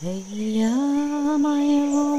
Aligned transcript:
Hey, 0.00 0.24
yeah, 0.30 1.36
my 1.38 1.60
own. 1.92 2.09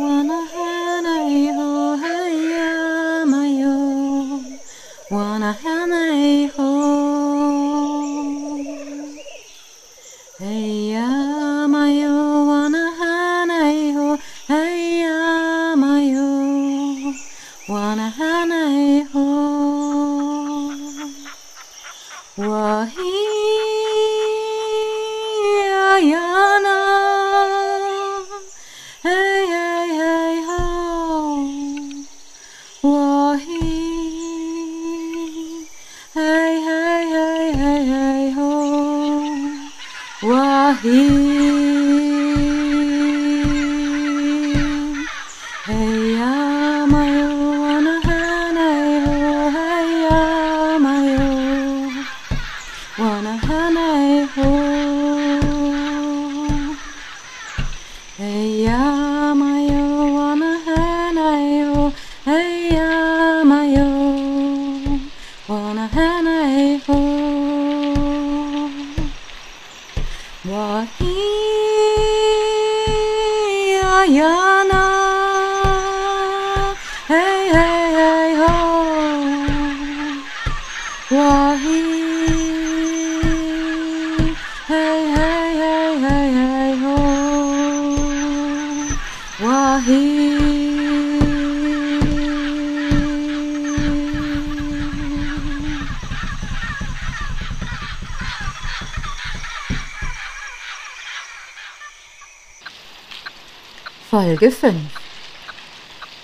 Folge 104.12 104.52
5 104.52 104.76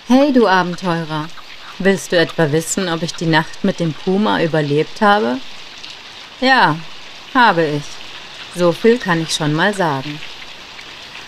Hey 0.08 0.30
du 0.30 0.46
Abenteurer, 0.46 1.26
willst 1.78 2.12
du 2.12 2.18
etwa 2.18 2.52
wissen, 2.52 2.86
ob 2.86 3.02
ich 3.02 3.14
die 3.14 3.24
Nacht 3.24 3.64
mit 3.64 3.80
dem 3.80 3.94
Puma 3.94 4.42
überlebt 4.42 5.00
habe? 5.00 5.38
Ja, 6.42 6.76
habe 7.32 7.64
ich. 7.64 7.84
So 8.54 8.72
viel 8.72 8.98
kann 8.98 9.22
ich 9.22 9.32
schon 9.32 9.54
mal 9.54 9.72
sagen. 9.72 10.20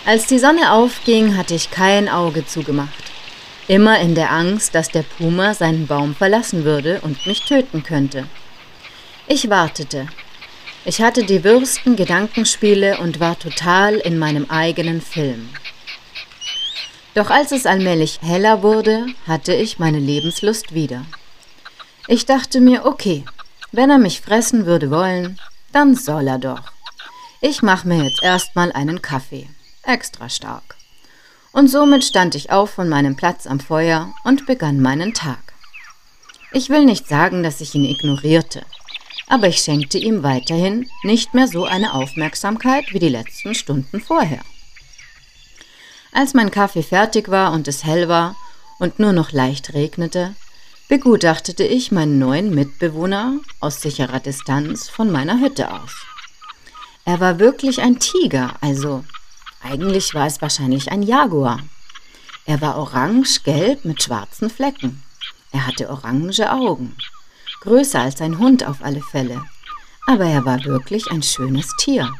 Als 0.04 0.26
die 0.26 0.38
Sonne 0.38 0.70
aufging, 0.70 1.34
hatte 1.34 1.54
ich 1.54 1.70
kein 1.70 2.10
Auge 2.10 2.44
zugemacht. 2.44 3.04
Immer 3.66 3.98
in 4.00 4.14
der 4.14 4.30
Angst, 4.30 4.74
dass 4.74 4.90
der 4.90 5.04
Puma 5.16 5.54
seinen 5.54 5.86
Baum 5.86 6.14
verlassen 6.14 6.64
würde 6.64 7.00
und 7.00 7.26
mich 7.26 7.40
töten 7.46 7.82
könnte. 7.84 8.26
Ich 9.26 9.48
wartete. 9.48 10.08
Ich 10.84 11.00
hatte 11.00 11.24
die 11.24 11.42
würsten 11.42 11.96
Gedankenspiele 11.96 12.98
und 12.98 13.18
war 13.18 13.38
total 13.38 13.94
in 13.94 14.18
meinem 14.18 14.50
eigenen 14.50 15.00
Film. 15.00 15.48
Doch 17.14 17.30
als 17.30 17.50
es 17.52 17.66
allmählich 17.66 18.20
heller 18.22 18.62
wurde, 18.62 19.06
hatte 19.26 19.52
ich 19.52 19.78
meine 19.78 19.98
Lebenslust 19.98 20.74
wieder. 20.74 21.04
Ich 22.06 22.24
dachte 22.24 22.60
mir, 22.60 22.86
okay, 22.86 23.24
wenn 23.72 23.90
er 23.90 23.98
mich 23.98 24.20
fressen 24.20 24.66
würde 24.66 24.90
wollen, 24.90 25.38
dann 25.72 25.94
soll 25.94 26.28
er 26.28 26.38
doch. 26.38 26.62
Ich 27.40 27.62
mache 27.62 27.88
mir 27.88 28.04
jetzt 28.04 28.22
erstmal 28.22 28.72
einen 28.72 29.02
Kaffee, 29.02 29.48
extra 29.82 30.28
stark. 30.28 30.76
Und 31.52 31.68
somit 31.68 32.04
stand 32.04 32.34
ich 32.34 32.52
auf 32.52 32.70
von 32.70 32.88
meinem 32.88 33.16
Platz 33.16 33.46
am 33.46 33.58
Feuer 33.58 34.12
und 34.24 34.46
begann 34.46 34.80
meinen 34.80 35.14
Tag. 35.14 35.52
Ich 36.52 36.68
will 36.68 36.84
nicht 36.84 37.08
sagen, 37.08 37.42
dass 37.42 37.60
ich 37.60 37.74
ihn 37.74 37.84
ignorierte, 37.84 38.62
aber 39.28 39.48
ich 39.48 39.58
schenkte 39.58 39.98
ihm 39.98 40.22
weiterhin 40.22 40.88
nicht 41.02 41.34
mehr 41.34 41.48
so 41.48 41.64
eine 41.64 41.94
Aufmerksamkeit 41.94 42.92
wie 42.92 42.98
die 42.98 43.08
letzten 43.08 43.54
Stunden 43.54 44.00
vorher. 44.00 44.40
Als 46.12 46.34
mein 46.34 46.50
Kaffee 46.50 46.82
fertig 46.82 47.30
war 47.30 47.52
und 47.52 47.68
es 47.68 47.84
hell 47.84 48.08
war 48.08 48.36
und 48.78 48.98
nur 48.98 49.12
noch 49.12 49.32
leicht 49.32 49.74
regnete, 49.74 50.34
begutachtete 50.88 51.62
ich 51.62 51.92
meinen 51.92 52.18
neuen 52.18 52.52
Mitbewohner 52.52 53.38
aus 53.60 53.80
sicherer 53.80 54.18
Distanz 54.18 54.88
von 54.88 55.10
meiner 55.12 55.40
Hütte 55.40 55.72
aus. 55.72 55.92
Er 57.04 57.20
war 57.20 57.38
wirklich 57.38 57.80
ein 57.80 58.00
Tiger, 58.00 58.56
also 58.60 59.04
eigentlich 59.62 60.14
war 60.14 60.26
es 60.26 60.42
wahrscheinlich 60.42 60.90
ein 60.90 61.02
Jaguar. 61.02 61.60
Er 62.44 62.60
war 62.60 62.76
orange-gelb 62.76 63.84
mit 63.84 64.02
schwarzen 64.02 64.50
Flecken. 64.50 65.02
Er 65.52 65.66
hatte 65.66 65.90
orange 65.90 66.50
Augen. 66.50 66.96
Größer 67.60 68.00
als 68.00 68.20
ein 68.20 68.38
Hund 68.38 68.66
auf 68.66 68.82
alle 68.82 69.02
Fälle. 69.02 69.44
Aber 70.06 70.24
er 70.24 70.44
war 70.44 70.64
wirklich 70.64 71.10
ein 71.10 71.22
schönes 71.22 71.76
Tier. 71.76 72.12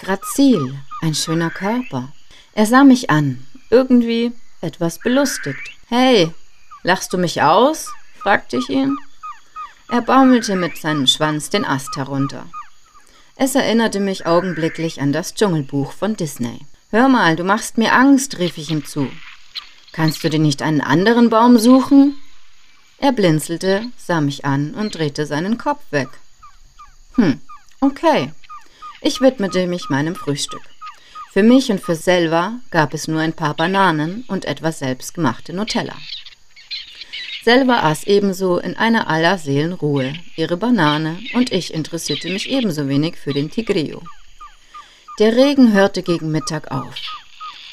Grazil, 0.00 0.74
ein 1.02 1.14
schöner 1.14 1.50
Körper. 1.50 2.12
Er 2.52 2.66
sah 2.66 2.84
mich 2.84 3.10
an, 3.10 3.46
irgendwie 3.70 4.32
etwas 4.60 4.98
belustigt. 4.98 5.70
Hey, 5.88 6.32
lachst 6.82 7.12
du 7.12 7.18
mich 7.18 7.42
aus? 7.42 7.92
fragte 8.18 8.56
ich 8.56 8.68
ihn. 8.68 8.96
Er 9.88 10.02
baumelte 10.02 10.56
mit 10.56 10.76
seinem 10.76 11.06
Schwanz 11.06 11.50
den 11.50 11.64
Ast 11.64 11.96
herunter. 11.96 12.46
Es 13.36 13.54
erinnerte 13.54 14.00
mich 14.00 14.26
augenblicklich 14.26 15.00
an 15.00 15.12
das 15.12 15.34
Dschungelbuch 15.34 15.92
von 15.92 16.16
Disney. 16.16 16.66
Hör 16.90 17.08
mal, 17.08 17.36
du 17.36 17.44
machst 17.44 17.78
mir 17.78 17.94
Angst, 17.94 18.38
rief 18.38 18.58
ich 18.58 18.70
ihm 18.70 18.84
zu. 18.84 19.10
Kannst 19.92 20.22
du 20.22 20.28
dir 20.28 20.38
nicht 20.38 20.60
einen 20.62 20.80
anderen 20.80 21.30
Baum 21.30 21.58
suchen? 21.58 22.20
Er 22.98 23.12
blinzelte, 23.12 23.86
sah 23.96 24.20
mich 24.20 24.44
an 24.44 24.74
und 24.74 24.94
drehte 24.94 25.24
seinen 25.24 25.56
Kopf 25.56 25.82
weg. 25.90 26.08
Hm, 27.14 27.40
okay. 27.80 28.32
Ich 29.00 29.20
widmete 29.20 29.66
mich 29.66 29.88
meinem 29.88 30.14
Frühstück. 30.14 30.62
Für 31.32 31.44
mich 31.44 31.70
und 31.70 31.80
für 31.80 31.94
Selva 31.94 32.54
gab 32.72 32.92
es 32.92 33.06
nur 33.06 33.20
ein 33.20 33.34
paar 33.34 33.54
Bananen 33.54 34.24
und 34.26 34.46
etwas 34.46 34.80
selbstgemachte 34.80 35.52
Nutella. 35.52 35.94
Selva 37.44 37.84
aß 37.84 38.04
ebenso 38.04 38.58
in 38.58 38.76
einer 38.76 39.08
aller 39.08 39.38
Seelenruhe 39.38 40.12
ihre 40.34 40.56
Banane 40.56 41.20
und 41.34 41.52
ich 41.52 41.72
interessierte 41.72 42.28
mich 42.30 42.50
ebenso 42.50 42.88
wenig 42.88 43.16
für 43.16 43.32
den 43.32 43.48
Tigrillo. 43.48 44.02
Der 45.20 45.36
Regen 45.36 45.72
hörte 45.72 46.02
gegen 46.02 46.32
Mittag 46.32 46.72
auf. 46.72 46.96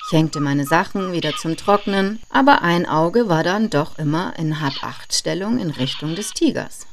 Ich 0.05 0.11
hängte 0.11 0.39
meine 0.39 0.65
Sachen 0.65 1.11
wieder 1.11 1.35
zum 1.35 1.57
Trocknen, 1.57 2.19
aber 2.29 2.61
ein 2.61 2.85
Auge 2.85 3.27
war 3.27 3.43
dann 3.43 3.71
doch 3.71 3.97
immer 3.97 4.37
in 4.37 4.61
Hab-Acht-Stellung 4.61 5.57
in 5.57 5.71
Richtung 5.71 6.15
des 6.15 6.31
Tigers. 6.31 6.85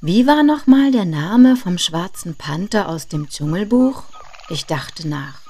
Wie 0.00 0.26
war 0.26 0.44
nochmal 0.44 0.92
der 0.92 1.04
Name 1.04 1.56
vom 1.56 1.76
schwarzen 1.76 2.36
Panther 2.36 2.88
aus 2.88 3.06
dem 3.06 3.28
Dschungelbuch? 3.28 4.04
Ich 4.48 4.64
dachte 4.64 5.06
nach. 5.06 5.49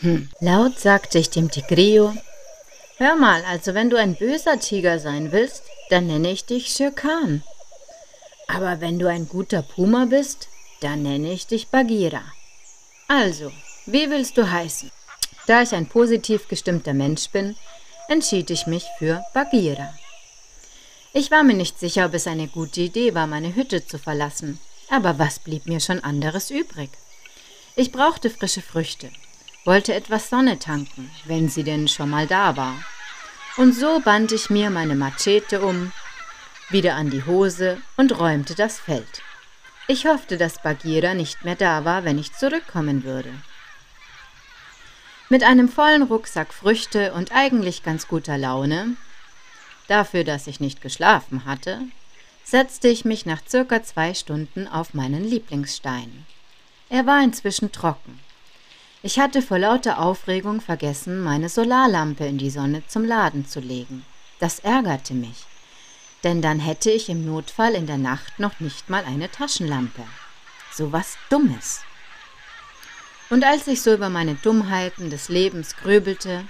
Hm. 0.00 0.30
Laut 0.40 0.78
sagte 0.78 1.18
ich 1.18 1.30
dem 1.30 1.50
Tigrillo, 1.50 2.14
Hör 2.96 3.16
mal, 3.16 3.44
also 3.44 3.72
wenn 3.74 3.88
du 3.88 3.96
ein 3.96 4.14
böser 4.14 4.58
Tiger 4.60 4.98
sein 4.98 5.32
willst, 5.32 5.62
dann 5.88 6.06
nenne 6.06 6.30
ich 6.30 6.44
dich 6.44 6.68
Shere 6.68 6.92
Khan. 6.92 7.42
Aber 8.46 8.80
wenn 8.80 8.98
du 8.98 9.08
ein 9.08 9.28
guter 9.28 9.62
Puma 9.62 10.04
bist, 10.04 10.48
dann 10.80 11.02
nenne 11.02 11.32
ich 11.32 11.46
dich 11.46 11.68
Bagheera. 11.68 12.22
Also, 13.08 13.52
wie 13.86 14.10
willst 14.10 14.36
du 14.36 14.50
heißen? 14.50 14.90
Da 15.46 15.62
ich 15.62 15.72
ein 15.72 15.86
positiv 15.86 16.48
gestimmter 16.48 16.94
Mensch 16.94 17.30
bin, 17.30 17.56
entschied 18.08 18.50
ich 18.50 18.66
mich 18.66 18.84
für 18.98 19.24
Bagheera. 19.34 19.94
Ich 21.12 21.30
war 21.30 21.42
mir 21.42 21.54
nicht 21.54 21.78
sicher, 21.80 22.06
ob 22.06 22.14
es 22.14 22.26
eine 22.26 22.48
gute 22.48 22.82
Idee 22.82 23.14
war, 23.14 23.26
meine 23.26 23.54
Hütte 23.54 23.86
zu 23.86 23.98
verlassen, 23.98 24.60
aber 24.88 25.18
was 25.18 25.38
blieb 25.38 25.66
mir 25.66 25.80
schon 25.80 26.00
anderes 26.00 26.50
übrig? 26.50 26.90
Ich 27.76 27.92
brauchte 27.92 28.30
frische 28.30 28.62
Früchte, 28.62 29.10
wollte 29.64 29.94
etwas 29.94 30.30
Sonne 30.30 30.58
tanken, 30.58 31.10
wenn 31.24 31.48
sie 31.48 31.64
denn 31.64 31.88
schon 31.88 32.10
mal 32.10 32.26
da 32.26 32.56
war. 32.56 32.76
Und 33.56 33.74
so 33.74 34.00
band 34.00 34.32
ich 34.32 34.50
mir 34.50 34.70
meine 34.70 34.94
Machete 34.94 35.60
um, 35.60 35.92
wieder 36.70 36.94
an 36.94 37.10
die 37.10 37.24
Hose 37.24 37.78
und 37.96 38.18
räumte 38.18 38.54
das 38.54 38.78
Feld. 38.78 39.22
Ich 39.88 40.06
hoffte, 40.06 40.38
dass 40.38 40.62
Bagheera 40.62 41.14
nicht 41.14 41.44
mehr 41.44 41.56
da 41.56 41.84
war, 41.84 42.04
wenn 42.04 42.18
ich 42.18 42.32
zurückkommen 42.32 43.02
würde. 43.02 43.32
Mit 45.28 45.42
einem 45.42 45.68
vollen 45.68 46.02
Rucksack 46.02 46.52
Früchte 46.52 47.12
und 47.12 47.32
eigentlich 47.32 47.82
ganz 47.82 48.08
guter 48.08 48.38
Laune, 48.38 48.96
dafür, 49.88 50.24
dass 50.24 50.46
ich 50.46 50.60
nicht 50.60 50.80
geschlafen 50.80 51.44
hatte, 51.44 51.82
setzte 52.44 52.88
ich 52.88 53.04
mich 53.04 53.26
nach 53.26 53.40
circa 53.48 53.82
zwei 53.82 54.14
Stunden 54.14 54.66
auf 54.66 54.94
meinen 54.94 55.24
Lieblingsstein. 55.24 56.24
Er 56.88 57.06
war 57.06 57.22
inzwischen 57.22 57.72
trocken. 57.72 58.18
Ich 59.02 59.18
hatte 59.18 59.40
vor 59.40 59.58
lauter 59.58 59.98
Aufregung 59.98 60.60
vergessen, 60.60 61.22
meine 61.22 61.48
Solarlampe 61.48 62.26
in 62.26 62.36
die 62.36 62.50
Sonne 62.50 62.82
zum 62.86 63.02
Laden 63.02 63.46
zu 63.46 63.58
legen. 63.58 64.04
Das 64.40 64.58
ärgerte 64.58 65.14
mich, 65.14 65.46
denn 66.22 66.42
dann 66.42 66.58
hätte 66.58 66.90
ich 66.90 67.08
im 67.08 67.24
Notfall 67.24 67.74
in 67.74 67.86
der 67.86 67.96
Nacht 67.96 68.38
noch 68.38 68.60
nicht 68.60 68.90
mal 68.90 69.04
eine 69.06 69.30
Taschenlampe. 69.30 70.02
So 70.70 70.92
was 70.92 71.16
Dummes. 71.30 71.80
Und 73.30 73.42
als 73.42 73.66
ich 73.68 73.80
so 73.80 73.94
über 73.94 74.10
meine 74.10 74.34
Dummheiten 74.34 75.08
des 75.08 75.30
Lebens 75.30 75.76
grübelte, 75.76 76.44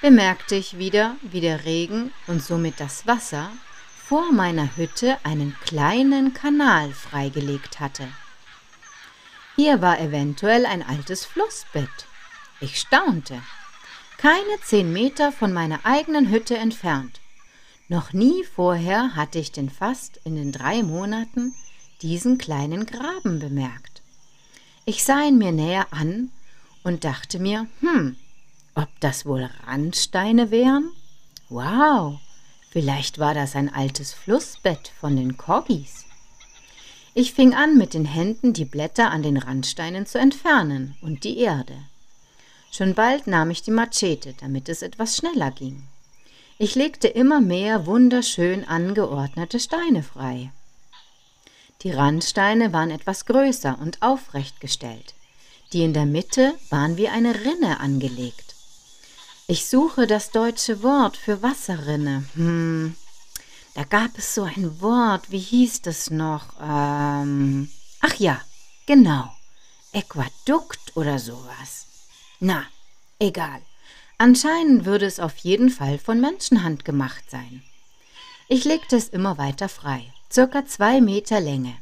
bemerkte 0.00 0.54
ich 0.54 0.78
wieder, 0.78 1.16
wie 1.22 1.40
der 1.40 1.64
Regen 1.64 2.12
und 2.28 2.40
somit 2.40 2.78
das 2.78 3.08
Wasser 3.08 3.50
vor 4.04 4.30
meiner 4.32 4.76
Hütte 4.76 5.18
einen 5.24 5.56
kleinen 5.64 6.34
Kanal 6.34 6.92
freigelegt 6.92 7.80
hatte. 7.80 8.06
Hier 9.56 9.80
war 9.80 9.98
eventuell 10.00 10.66
ein 10.66 10.82
altes 10.82 11.24
Flussbett. 11.24 11.88
Ich 12.60 12.78
staunte. 12.78 13.40
Keine 14.18 14.60
zehn 14.62 14.92
Meter 14.92 15.32
von 15.32 15.52
meiner 15.52 15.80
eigenen 15.84 16.30
Hütte 16.30 16.58
entfernt. 16.58 17.20
Noch 17.88 18.12
nie 18.12 18.44
vorher 18.44 19.16
hatte 19.16 19.38
ich 19.38 19.52
denn 19.52 19.70
fast 19.70 20.20
in 20.24 20.36
den 20.36 20.52
drei 20.52 20.82
Monaten 20.82 21.54
diesen 22.02 22.36
kleinen 22.36 22.84
Graben 22.84 23.38
bemerkt. 23.38 24.02
Ich 24.84 25.04
sah 25.04 25.22
ihn 25.22 25.38
mir 25.38 25.52
näher 25.52 25.86
an 25.90 26.30
und 26.82 27.04
dachte 27.04 27.38
mir, 27.38 27.66
hm, 27.80 28.16
ob 28.74 28.88
das 29.00 29.24
wohl 29.24 29.48
Randsteine 29.66 30.50
wären? 30.50 30.90
Wow, 31.48 32.18
vielleicht 32.70 33.18
war 33.18 33.32
das 33.32 33.56
ein 33.56 33.72
altes 33.72 34.12
Flussbett 34.12 34.92
von 35.00 35.16
den 35.16 35.36
Corgis. 35.38 36.05
Ich 37.18 37.32
fing 37.32 37.54
an, 37.54 37.78
mit 37.78 37.94
den 37.94 38.04
Händen 38.04 38.52
die 38.52 38.66
Blätter 38.66 39.10
an 39.10 39.22
den 39.22 39.38
Randsteinen 39.38 40.04
zu 40.04 40.18
entfernen 40.18 40.96
und 41.00 41.24
die 41.24 41.38
Erde. 41.38 41.72
Schon 42.70 42.92
bald 42.92 43.26
nahm 43.26 43.50
ich 43.50 43.62
die 43.62 43.70
Machete, 43.70 44.34
damit 44.38 44.68
es 44.68 44.82
etwas 44.82 45.16
schneller 45.16 45.50
ging. 45.50 45.82
Ich 46.58 46.74
legte 46.74 47.08
immer 47.08 47.40
mehr 47.40 47.86
wunderschön 47.86 48.68
angeordnete 48.68 49.58
Steine 49.60 50.02
frei. 50.02 50.52
Die 51.80 51.90
Randsteine 51.90 52.74
waren 52.74 52.90
etwas 52.90 53.24
größer 53.24 53.78
und 53.80 54.02
aufrecht 54.02 54.60
gestellt. 54.60 55.14
Die 55.72 55.84
in 55.84 55.94
der 55.94 56.04
Mitte 56.04 56.52
waren 56.68 56.98
wie 56.98 57.08
eine 57.08 57.34
Rinne 57.34 57.80
angelegt. 57.80 58.54
Ich 59.46 59.68
suche 59.68 60.06
das 60.06 60.32
deutsche 60.32 60.82
Wort 60.82 61.16
für 61.16 61.40
Wasserrinne. 61.42 62.26
Hm, 62.34 62.94
da 63.76 63.84
gab 63.84 64.16
es 64.16 64.34
so 64.34 64.44
ein 64.44 64.80
Wort, 64.80 65.30
wie 65.30 65.38
hieß 65.38 65.82
das 65.82 66.10
noch? 66.10 66.46
Ähm, 66.62 67.68
ach 68.00 68.14
ja, 68.14 68.40
genau. 68.86 69.30
Äquadukt 69.92 70.96
oder 70.96 71.18
sowas. 71.18 71.86
Na, 72.40 72.64
egal. 73.18 73.60
Anscheinend 74.16 74.86
würde 74.86 75.04
es 75.04 75.20
auf 75.20 75.36
jeden 75.36 75.68
Fall 75.68 75.98
von 75.98 76.22
Menschenhand 76.22 76.86
gemacht 76.86 77.30
sein. 77.30 77.62
Ich 78.48 78.64
legte 78.64 78.96
es 78.96 79.10
immer 79.10 79.36
weiter 79.36 79.68
frei, 79.68 80.10
circa 80.32 80.64
zwei 80.64 81.02
Meter 81.02 81.38
Länge. 81.38 81.76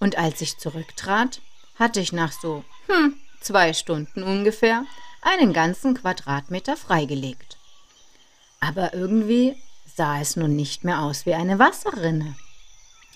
Und 0.00 0.18
als 0.18 0.40
ich 0.40 0.58
zurücktrat, 0.58 1.40
hatte 1.76 2.00
ich 2.00 2.12
nach 2.12 2.32
so 2.32 2.64
hm, 2.88 3.14
zwei 3.40 3.72
Stunden 3.72 4.24
ungefähr, 4.24 4.84
einen 5.22 5.52
ganzen 5.52 5.94
Quadratmeter 5.94 6.76
freigelegt. 6.76 7.56
Aber 8.58 8.94
irgendwie 8.94 9.54
sah 9.96 10.20
es 10.20 10.36
nun 10.36 10.56
nicht 10.56 10.84
mehr 10.84 11.00
aus 11.00 11.26
wie 11.26 11.34
eine 11.34 11.58
Wasserrinne. 11.58 12.36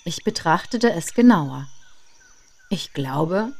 Ich 0.04 0.24
betrachtete 0.24 0.92
es 0.92 1.14
genauer. 1.14 1.68
Ich 2.70 2.92
glaube, 2.92 3.52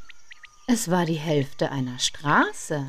es 0.67 0.91
war 0.91 1.07
die 1.07 1.19
Hälfte 1.19 1.71
einer 1.71 1.99
Straße. 1.99 2.87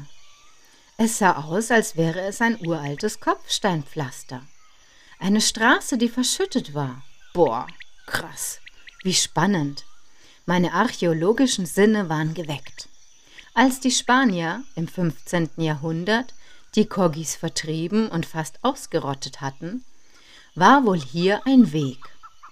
Es 0.98 1.18
sah 1.18 1.44
aus, 1.44 1.72
als 1.72 1.98
wäre 1.98 2.22
es 2.22 2.42
ein 2.42 2.58
uraltes 2.66 3.20
Kopfsteinpflaster. 3.20 4.42
Eine 5.20 5.42
Straße, 5.42 5.98
die 5.98 6.10
verschüttet 6.10 6.74
war. 6.74 7.04
Boah, 7.34 7.68
krass. 8.06 8.60
Wie 9.04 9.14
spannend. 9.14 9.86
Meine 10.46 10.74
archäologischen 10.74 11.66
Sinne 11.66 12.08
waren 12.10 12.34
geweckt. 12.34 12.88
Als 13.54 13.80
die 13.80 13.92
Spanier 13.92 14.64
im 14.76 14.88
15. 14.88 15.50
Jahrhundert 15.58 16.34
die 16.76 16.88
Kogis 16.88 17.36
vertrieben 17.36 18.10
und 18.10 18.26
fast 18.26 18.64
ausgerottet 18.64 19.42
hatten, 19.42 19.84
war 20.56 20.86
wohl 20.86 21.00
hier 21.00 21.46
ein 21.46 21.74
Weg, 21.74 22.00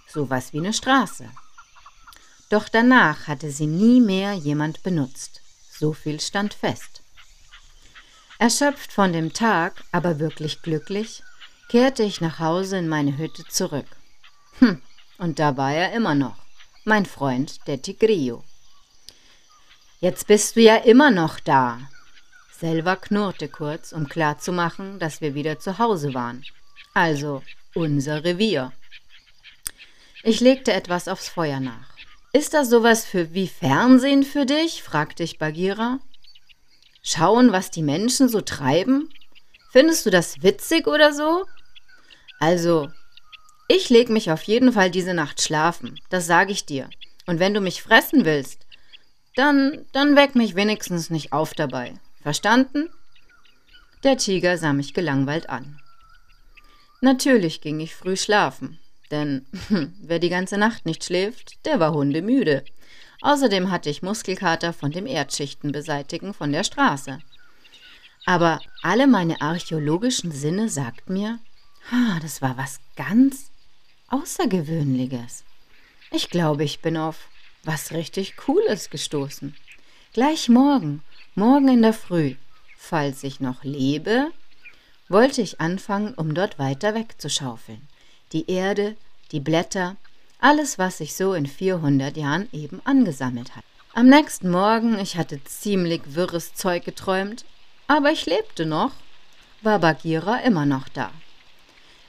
sowas 0.07 0.51
wie 0.51 0.59
eine 0.59 0.73
Straße. 0.73 1.29
Doch 2.49 2.69
danach 2.69 3.27
hatte 3.27 3.49
sie 3.49 3.65
nie 3.65 4.01
mehr 4.01 4.33
jemand 4.33 4.83
benutzt, 4.83 5.41
so 5.71 5.93
viel 5.93 6.19
stand 6.19 6.53
fest. 6.53 7.01
Erschöpft 8.37 8.91
von 8.91 9.13
dem 9.13 9.31
Tag, 9.31 9.83
aber 9.91 10.19
wirklich 10.19 10.61
glücklich, 10.61 11.23
kehrte 11.69 12.03
ich 12.03 12.19
nach 12.19 12.39
Hause 12.39 12.77
in 12.77 12.89
meine 12.89 13.17
Hütte 13.17 13.45
zurück. 13.45 13.87
Hm, 14.59 14.81
und 15.17 15.39
da 15.39 15.55
war 15.55 15.73
er 15.73 15.93
immer 15.93 16.13
noch, 16.13 16.35
mein 16.83 17.05
Freund 17.05 17.65
der 17.67 17.81
Tigrillo. 17.81 18.43
Jetzt 20.01 20.27
bist 20.27 20.57
du 20.57 20.61
ja 20.61 20.75
immer 20.75 21.11
noch 21.11 21.39
da. 21.39 21.79
Selva 22.59 22.97
knurrte 22.97 23.47
kurz, 23.47 23.93
um 23.93 24.09
klarzumachen, 24.09 24.99
dass 24.99 25.21
wir 25.21 25.33
wieder 25.33 25.59
zu 25.59 25.79
Hause 25.79 26.13
waren. 26.13 26.43
Also 26.93 27.41
unser 27.73 28.23
Revier. 28.23 28.71
Ich 30.23 30.39
legte 30.39 30.73
etwas 30.73 31.07
aufs 31.07 31.27
Feuer 31.27 31.59
nach. 31.59 31.93
Ist 32.31 32.53
das 32.53 32.69
sowas 32.69 33.05
für 33.05 33.33
wie 33.33 33.47
Fernsehen 33.47 34.23
für 34.23 34.45
dich? 34.45 34.81
fragte 34.81 35.23
ich 35.23 35.37
Bagheera. 35.37 35.99
Schauen, 37.03 37.51
was 37.51 37.69
die 37.69 37.83
Menschen 37.83 38.29
so 38.29 38.41
treiben? 38.41 39.09
Findest 39.71 40.05
du 40.05 40.09
das 40.09 40.41
witzig 40.41 40.87
oder 40.87 41.13
so? 41.13 41.45
Also, 42.39 42.89
ich 43.67 43.89
leg 43.89 44.09
mich 44.09 44.31
auf 44.31 44.43
jeden 44.43 44.71
Fall 44.71 44.89
diese 44.89 45.13
Nacht 45.13 45.41
schlafen, 45.41 45.99
das 46.09 46.25
sage 46.25 46.51
ich 46.51 46.65
dir. 46.65 46.89
Und 47.25 47.39
wenn 47.39 47.53
du 47.53 47.61
mich 47.61 47.81
fressen 47.81 48.25
willst, 48.25 48.65
dann, 49.35 49.85
dann 49.91 50.15
weck 50.15 50.35
mich 50.35 50.55
wenigstens 50.55 51.09
nicht 51.09 51.33
auf 51.33 51.53
dabei. 51.53 51.93
Verstanden? 52.21 52.89
Der 54.03 54.17
Tiger 54.17 54.57
sah 54.57 54.73
mich 54.73 54.93
gelangweilt 54.93 55.49
an. 55.49 55.79
Natürlich 57.03 57.59
ging 57.59 57.81
ich 57.81 57.95
früh 57.95 58.15
schlafen, 58.15 58.79
denn 59.11 59.45
hm, 59.67 59.93
wer 59.99 60.19
die 60.19 60.29
ganze 60.29 60.57
Nacht 60.57 60.85
nicht 60.85 61.03
schläft, 61.03 61.65
der 61.65 61.81
war 61.81 61.91
hundemüde. 61.91 62.63
Außerdem 63.19 63.69
hatte 63.69 63.89
ich 63.89 64.03
Muskelkater 64.03 64.71
von 64.71 64.89
dem 64.89 65.05
Erdschichten 65.05 65.73
beseitigen 65.73 66.33
von 66.33 66.53
der 66.53 66.63
Straße. 66.63 67.19
Aber 68.25 68.61
alle 68.83 69.05
meine 69.07 69.41
archäologischen 69.41 70.31
Sinne 70.31 70.69
sagten 70.69 71.11
mir, 71.11 71.39
ah, 71.91 72.21
das 72.21 72.41
war 72.41 72.55
was 72.55 72.79
ganz 72.95 73.51
Außergewöhnliches. 74.07 75.43
Ich 76.09 76.29
glaube, 76.29 76.63
ich 76.63 76.79
bin 76.79 76.95
auf 76.95 77.27
was 77.65 77.91
richtig 77.91 78.37
Cooles 78.37 78.89
gestoßen. 78.89 79.53
Gleich 80.13 80.47
morgen, 80.47 81.03
morgen 81.35 81.67
in 81.67 81.81
der 81.81 81.91
Früh, 81.91 82.35
falls 82.77 83.25
ich 83.25 83.41
noch 83.41 83.65
lebe, 83.65 84.31
wollte 85.13 85.41
ich 85.41 85.61
anfangen, 85.61 86.13
um 86.15 86.33
dort 86.33 86.59
weiter 86.59 86.93
wegzuschaufeln. 86.93 87.87
Die 88.33 88.51
Erde, 88.51 88.97
die 89.31 89.39
Blätter, 89.39 89.95
alles, 90.39 90.77
was 90.77 90.97
sich 90.97 91.15
so 91.15 91.33
in 91.33 91.45
400 91.45 92.17
Jahren 92.17 92.49
eben 92.51 92.81
angesammelt 92.83 93.55
hat. 93.55 93.63
Am 93.93 94.07
nächsten 94.07 94.51
Morgen, 94.51 94.99
ich 94.99 95.15
hatte 95.15 95.41
ziemlich 95.45 96.01
wirres 96.07 96.53
Zeug 96.53 96.83
geträumt, 96.83 97.45
aber 97.87 98.11
ich 98.11 98.25
lebte 98.25 98.65
noch, 98.65 98.91
war 99.61 99.79
Bagheera 99.79 100.39
immer 100.39 100.65
noch 100.65 100.89
da. 100.89 101.11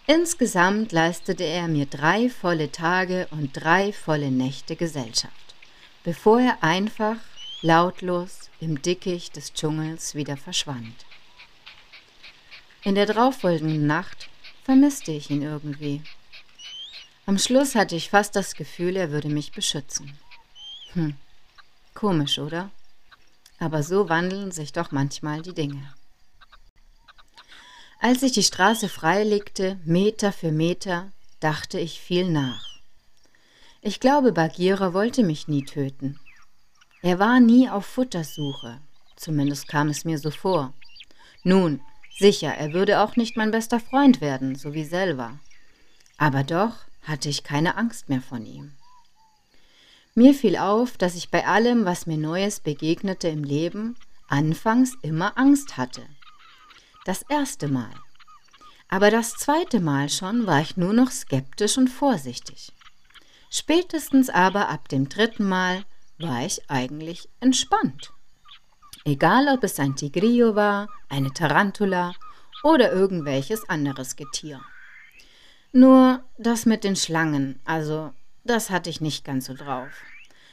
Insgesamt 0.08 0.90
leistete 0.90 1.44
er 1.44 1.68
mir 1.68 1.86
drei 1.86 2.28
volle 2.28 2.72
Tage 2.72 3.28
und 3.30 3.52
drei 3.52 3.92
volle 3.92 4.32
Nächte 4.32 4.74
Gesellschaft 4.74 5.44
bevor 6.04 6.38
er 6.38 6.62
einfach 6.62 7.16
lautlos 7.62 8.50
im 8.60 8.80
Dickicht 8.80 9.36
des 9.36 9.54
Dschungels 9.54 10.14
wieder 10.14 10.36
verschwand. 10.36 11.06
In 12.84 12.94
der 12.94 13.06
darauffolgenden 13.06 13.86
Nacht 13.86 14.28
vermisste 14.62 15.10
ich 15.10 15.30
ihn 15.30 15.40
irgendwie. 15.40 16.02
Am 17.24 17.38
Schluss 17.38 17.74
hatte 17.74 17.96
ich 17.96 18.10
fast 18.10 18.36
das 18.36 18.54
Gefühl, 18.54 18.96
er 18.96 19.10
würde 19.10 19.28
mich 19.28 19.52
beschützen. 19.52 20.18
Hm, 20.92 21.16
komisch, 21.94 22.38
oder? 22.38 22.70
Aber 23.58 23.82
so 23.82 24.10
wandeln 24.10 24.52
sich 24.52 24.74
doch 24.74 24.90
manchmal 24.90 25.40
die 25.40 25.54
Dinge. 25.54 25.94
Als 28.00 28.22
ich 28.22 28.32
die 28.32 28.42
Straße 28.42 28.90
freilegte, 28.90 29.78
Meter 29.86 30.30
für 30.30 30.52
Meter, 30.52 31.10
dachte 31.40 31.80
ich 31.80 32.00
viel 32.00 32.28
nach. 32.28 32.66
Ich 33.80 33.98
glaube, 33.98 34.32
Bagheera 34.32 34.92
wollte 34.92 35.22
mich 35.22 35.48
nie 35.48 35.64
töten. 35.64 36.20
Er 37.00 37.18
war 37.18 37.40
nie 37.40 37.70
auf 37.70 37.86
Futtersuche, 37.86 38.78
zumindest 39.16 39.68
kam 39.68 39.88
es 39.88 40.04
mir 40.04 40.18
so 40.18 40.30
vor. 40.30 40.74
Nun, 41.44 41.80
sicher, 42.18 42.54
er 42.54 42.72
würde 42.72 43.00
auch 43.00 43.16
nicht 43.16 43.36
mein 43.36 43.50
bester 43.50 43.80
Freund 43.80 44.20
werden, 44.20 44.54
so 44.54 44.72
wie 44.72 44.84
selber. 44.84 45.38
Aber 46.16 46.44
doch 46.44 46.76
hatte 47.02 47.28
ich 47.28 47.44
keine 47.44 47.76
Angst 47.76 48.08
mehr 48.08 48.22
von 48.22 48.46
ihm. 48.46 48.72
Mir 50.14 50.32
fiel 50.32 50.56
auf, 50.56 50.96
dass 50.96 51.16
ich 51.16 51.30
bei 51.30 51.46
allem, 51.46 51.84
was 51.84 52.06
mir 52.06 52.16
Neues 52.16 52.60
begegnete 52.60 53.28
im 53.28 53.42
Leben, 53.42 53.96
anfangs 54.28 54.96
immer 55.02 55.36
Angst 55.36 55.76
hatte. 55.76 56.02
Das 57.04 57.22
erste 57.28 57.68
Mal. 57.68 57.90
Aber 58.88 59.10
das 59.10 59.34
zweite 59.34 59.80
Mal 59.80 60.08
schon 60.08 60.46
war 60.46 60.60
ich 60.60 60.76
nur 60.76 60.92
noch 60.92 61.10
skeptisch 61.10 61.76
und 61.78 61.88
vorsichtig. 61.88 62.72
Spätestens 63.50 64.30
aber 64.30 64.68
ab 64.68 64.88
dem 64.88 65.08
dritten 65.08 65.48
Mal 65.48 65.84
war 66.18 66.46
ich 66.46 66.70
eigentlich 66.70 67.28
entspannt. 67.40 68.13
Egal 69.04 69.48
ob 69.48 69.62
es 69.64 69.78
ein 69.78 69.96
Tigrillo 69.96 70.54
war, 70.54 70.88
eine 71.10 71.30
Tarantula 71.32 72.14
oder 72.62 72.90
irgendwelches 72.90 73.68
anderes 73.68 74.16
Getier. 74.16 74.62
Nur 75.72 76.24
das 76.38 76.64
mit 76.64 76.84
den 76.84 76.96
Schlangen, 76.96 77.60
also 77.64 78.12
das 78.44 78.70
hatte 78.70 78.88
ich 78.88 79.02
nicht 79.02 79.24
ganz 79.24 79.46
so 79.46 79.54
drauf. 79.54 79.90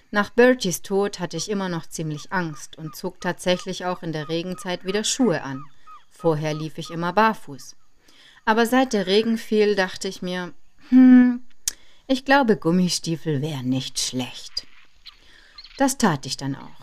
Nach 0.09 0.29
Berties 0.29 0.81
Tod 0.81 1.21
hatte 1.21 1.37
ich 1.37 1.49
immer 1.49 1.69
noch 1.69 1.85
ziemlich 1.85 2.33
Angst 2.33 2.77
und 2.77 2.95
zog 2.95 3.21
tatsächlich 3.21 3.85
auch 3.85 4.03
in 4.03 4.11
der 4.11 4.27
Regenzeit 4.27 4.83
wieder 4.83 5.05
Schuhe 5.05 5.43
an. 5.43 5.63
Vorher 6.09 6.53
lief 6.53 6.77
ich 6.77 6.91
immer 6.91 7.13
barfuß. 7.13 7.77
Aber 8.43 8.65
seit 8.65 8.91
der 8.91 9.07
Regen 9.07 9.37
fiel, 9.37 9.75
dachte 9.75 10.09
ich 10.09 10.21
mir, 10.21 10.53
hm, 10.89 11.43
ich 12.07 12.25
glaube, 12.25 12.57
Gummistiefel 12.57 13.41
wären 13.41 13.69
nicht 13.69 13.99
schlecht. 13.99 14.67
Das 15.77 15.97
tat 15.97 16.25
ich 16.25 16.35
dann 16.35 16.57
auch. 16.57 16.80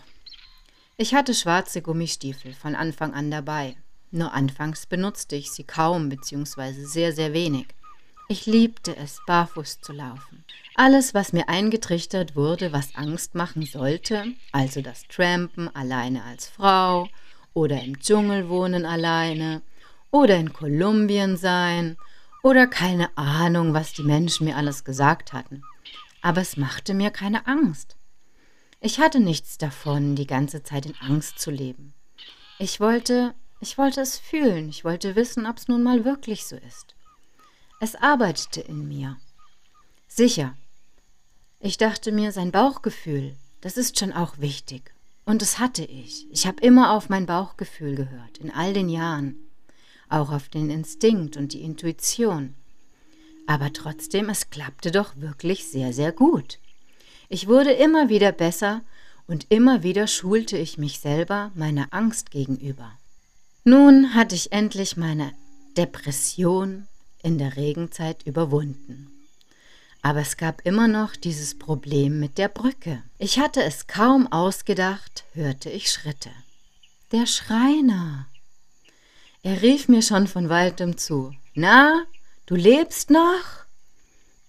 Ich 1.01 1.15
hatte 1.15 1.33
schwarze 1.33 1.81
Gummistiefel 1.81 2.53
von 2.53 2.75
Anfang 2.75 3.13
an 3.13 3.31
dabei. 3.31 3.77
Nur 4.11 4.33
anfangs 4.33 4.85
benutzte 4.85 5.37
ich 5.37 5.49
sie 5.49 5.63
kaum 5.63 6.09
bzw. 6.09 6.73
sehr, 6.73 7.13
sehr 7.13 7.31
wenig. 7.31 7.67
Ich 8.27 8.45
liebte 8.45 8.97
es, 8.97 9.21
barfuß 9.25 9.79
zu 9.79 9.93
laufen. 9.93 10.43
Alles, 10.75 11.13
was 11.13 11.31
mir 11.31 11.47
eingetrichtert 11.47 12.35
wurde, 12.35 12.73
was 12.73 12.95
Angst 12.95 13.33
machen 13.33 13.65
sollte, 13.65 14.25
also 14.51 14.81
das 14.81 15.07
Trampen 15.07 15.73
alleine 15.73 16.21
als 16.25 16.49
Frau 16.49 17.07
oder 17.53 17.81
im 17.81 17.97
Dschungel 18.01 18.49
wohnen 18.49 18.85
alleine 18.85 19.61
oder 20.11 20.35
in 20.35 20.51
Kolumbien 20.51 21.37
sein 21.37 21.95
oder 22.43 22.67
keine 22.67 23.17
Ahnung, 23.17 23.73
was 23.73 23.93
die 23.93 24.03
Menschen 24.03 24.47
mir 24.47 24.57
alles 24.57 24.83
gesagt 24.83 25.31
hatten. 25.31 25.63
Aber 26.21 26.41
es 26.41 26.57
machte 26.57 26.93
mir 26.93 27.09
keine 27.09 27.47
Angst. 27.47 27.95
Ich 28.81 28.99
hatte 28.99 29.19
nichts 29.19 29.57
davon, 29.57 30.15
die 30.15 30.27
ganze 30.27 30.63
Zeit 30.63 30.85
in 30.85 30.95
Angst 31.01 31.39
zu 31.39 31.51
leben. 31.51 31.93
Ich 32.59 32.79
wollte, 32.79 33.35
ich 33.59 33.77
wollte 33.77 33.99
es 33.99 34.17
fühlen, 34.17 34.69
ich 34.69 34.85
wollte 34.85 35.15
wissen, 35.17 35.45
ob 35.45 35.57
es 35.57 35.67
nun 35.67 35.83
mal 35.83 36.05
wirklich 36.05 36.45
so 36.45 36.55
ist. 36.55 36.95
Es 37.81 37.95
arbeitete 37.95 38.61
in 38.61 38.87
mir. 38.87 39.17
Sicher. 40.07 40.55
Ich 41.59 41.77
dachte 41.77 42.13
mir, 42.13 42.31
sein 42.31 42.51
Bauchgefühl, 42.51 43.35
das 43.59 43.75
ist 43.75 43.99
schon 43.99 44.13
auch 44.13 44.37
wichtig. 44.37 44.93
Und 45.25 45.41
das 45.41 45.59
hatte 45.59 45.83
ich. 45.83 46.25
Ich 46.31 46.47
habe 46.47 46.61
immer 46.63 46.93
auf 46.93 47.09
mein 47.09 47.25
Bauchgefühl 47.25 47.95
gehört, 47.95 48.37
in 48.37 48.49
all 48.49 48.73
den 48.73 48.87
Jahren. 48.87 49.35
Auch 50.07 50.31
auf 50.31 50.47
den 50.47 50.69
Instinkt 50.69 51.35
und 51.35 51.51
die 51.51 51.61
Intuition. 51.61 52.55
Aber 53.45 53.73
trotzdem, 53.73 54.29
es 54.29 54.49
klappte 54.49 54.91
doch 54.91 55.17
wirklich 55.17 55.67
sehr, 55.67 55.91
sehr 55.91 56.13
gut. 56.13 56.59
Ich 57.29 57.47
wurde 57.47 57.71
immer 57.71 58.09
wieder 58.09 58.31
besser 58.31 58.81
und 59.27 59.45
immer 59.49 59.83
wieder 59.83 60.07
schulte 60.07 60.57
ich 60.57 60.79
mich 60.79 60.99
selber 60.99 61.51
meiner 61.53 61.87
Angst 61.91 62.31
gegenüber. 62.31 62.91
Nun 63.63 64.15
hatte 64.15 64.33
ich 64.33 64.51
endlich 64.51 64.97
meine 64.97 65.31
Depression 65.77 66.87
in 67.21 67.37
der 67.37 67.55
Regenzeit 67.55 68.25
überwunden. 68.25 69.11
Aber 70.01 70.21
es 70.21 70.37
gab 70.37 70.65
immer 70.65 70.87
noch 70.87 71.15
dieses 71.15 71.59
Problem 71.59 72.19
mit 72.19 72.39
der 72.39 72.47
Brücke. 72.47 73.03
Ich 73.19 73.37
hatte 73.37 73.61
es 73.61 73.85
kaum 73.85 74.31
ausgedacht, 74.31 75.25
hörte 75.33 75.69
ich 75.69 75.91
Schritte. 75.91 76.31
Der 77.11 77.27
Schreiner. 77.27 78.25
Er 79.43 79.61
rief 79.61 79.87
mir 79.87 80.01
schon 80.01 80.25
von 80.25 80.49
weitem 80.49 80.97
zu. 80.97 81.35
Na, 81.53 82.05
du 82.47 82.55
lebst 82.55 83.11
noch? 83.11 83.65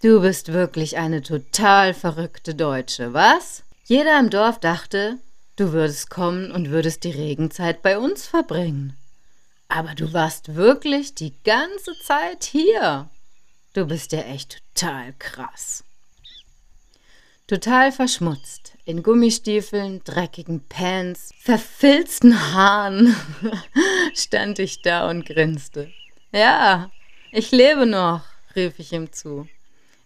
Du 0.02 0.23
bist 0.23 0.50
wirklich 0.50 0.97
eine 0.97 1.21
total 1.21 1.92
verrückte 1.92 2.54
Deutsche, 2.54 3.12
was? 3.12 3.64
Jeder 3.85 4.19
im 4.19 4.30
Dorf 4.30 4.59
dachte, 4.59 5.19
du 5.57 5.73
würdest 5.73 6.09
kommen 6.09 6.50
und 6.52 6.71
würdest 6.71 7.04
die 7.04 7.11
Regenzeit 7.11 7.83
bei 7.83 7.99
uns 7.99 8.26
verbringen. 8.26 8.97
Aber 9.69 9.95
du 9.95 10.14
warst 10.14 10.54
wirklich 10.54 11.14
die 11.14 11.35
ganze 11.45 11.92
Zeit 12.02 12.45
hier. 12.45 13.11
Du 13.75 13.85
bist 13.85 14.12
ja 14.12 14.21
echt 14.21 14.62
total 14.75 15.12
krass. 15.19 15.85
Total 17.47 17.92
verschmutzt, 17.92 18.73
in 18.87 19.02
Gummistiefeln, 19.02 20.02
dreckigen 20.04 20.66
Pants, 20.66 21.35
verfilzten 21.38 22.54
Haaren, 22.54 23.14
stand 24.14 24.61
ich 24.61 24.80
da 24.80 25.11
und 25.11 25.26
grinste. 25.26 25.92
Ja, 26.33 26.90
ich 27.33 27.50
lebe 27.50 27.85
noch, 27.85 28.23
rief 28.57 28.78
ich 28.78 28.95
ihm 28.95 29.12
zu. 29.12 29.47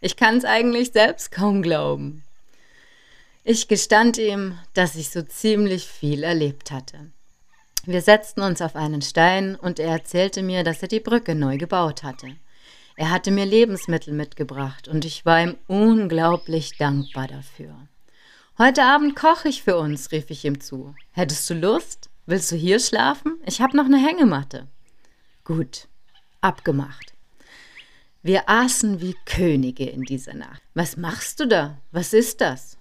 Ich 0.05 0.17
kann's 0.17 0.45
eigentlich 0.45 0.93
selbst 0.93 1.33
kaum 1.33 1.63
glauben. 1.63 2.25
Ich 3.43 3.69
gestand 3.69 4.19
ihm, 4.19 4.59
dass 4.75 4.97
ich 4.97 5.09
so 5.09 5.23
ziemlich 5.23 5.87
viel 5.87 6.25
erlebt 6.25 6.71
hatte. 6.71 7.11
Wir 7.87 8.03
setzten 8.03 8.43
uns 8.43 8.61
auf 8.61 8.77
einen 8.77 9.01
Stein 9.01 9.57
und 9.57 9.79
er 9.79 9.89
erzählte 9.89 10.43
mir, 10.43 10.63
dass 10.63 10.83
er 10.83 10.89
die 10.89 11.01
Brücke 11.01 11.35
neu 11.35 11.57
gebaut 11.57 12.03
hatte. 12.03 12.37
Er 12.97 13.11
hatte 13.11 13.31
mir 13.31 13.47
Lebensmittel 13.47 14.13
mitgebracht 14.13 14.89
und 14.89 15.07
ich 15.07 15.25
war 15.25 15.43
ihm 15.43 15.57
unglaublich 15.69 16.77
dankbar 16.77 17.27
dafür. 17.27 17.75
Heute 18.59 18.83
Abend 18.83 19.17
koche 19.17 19.49
ich 19.49 19.63
für 19.63 19.79
uns, 19.79 20.13
rief 20.13 20.29
ich 20.29 20.45
ihm 20.45 20.61
zu. 20.61 20.95
Hättest 21.13 21.49
du 21.49 21.55
Lust? 21.55 22.11
Willst 22.27 22.53
du 22.53 22.57
hier 22.57 22.79
schlafen? 22.79 23.39
Ich 23.47 23.63
habe 23.63 23.75
noch 23.75 23.87
eine 23.87 24.07
Hängematte. 24.07 24.69
Gut, 25.45 25.89
abgemacht. 26.43 27.14
Wir 28.25 28.49
aßen 28.49 29.03
wie 29.03 29.15
Könige 29.27 29.85
in 29.85 30.01
dieser 30.01 30.33
Nacht. 30.33 30.63
Was 30.73 30.97
machst 30.97 31.41
du 31.41 31.47
da? 31.47 31.77
Was 31.93 32.15
ist 32.15 32.41
das? 32.41 32.79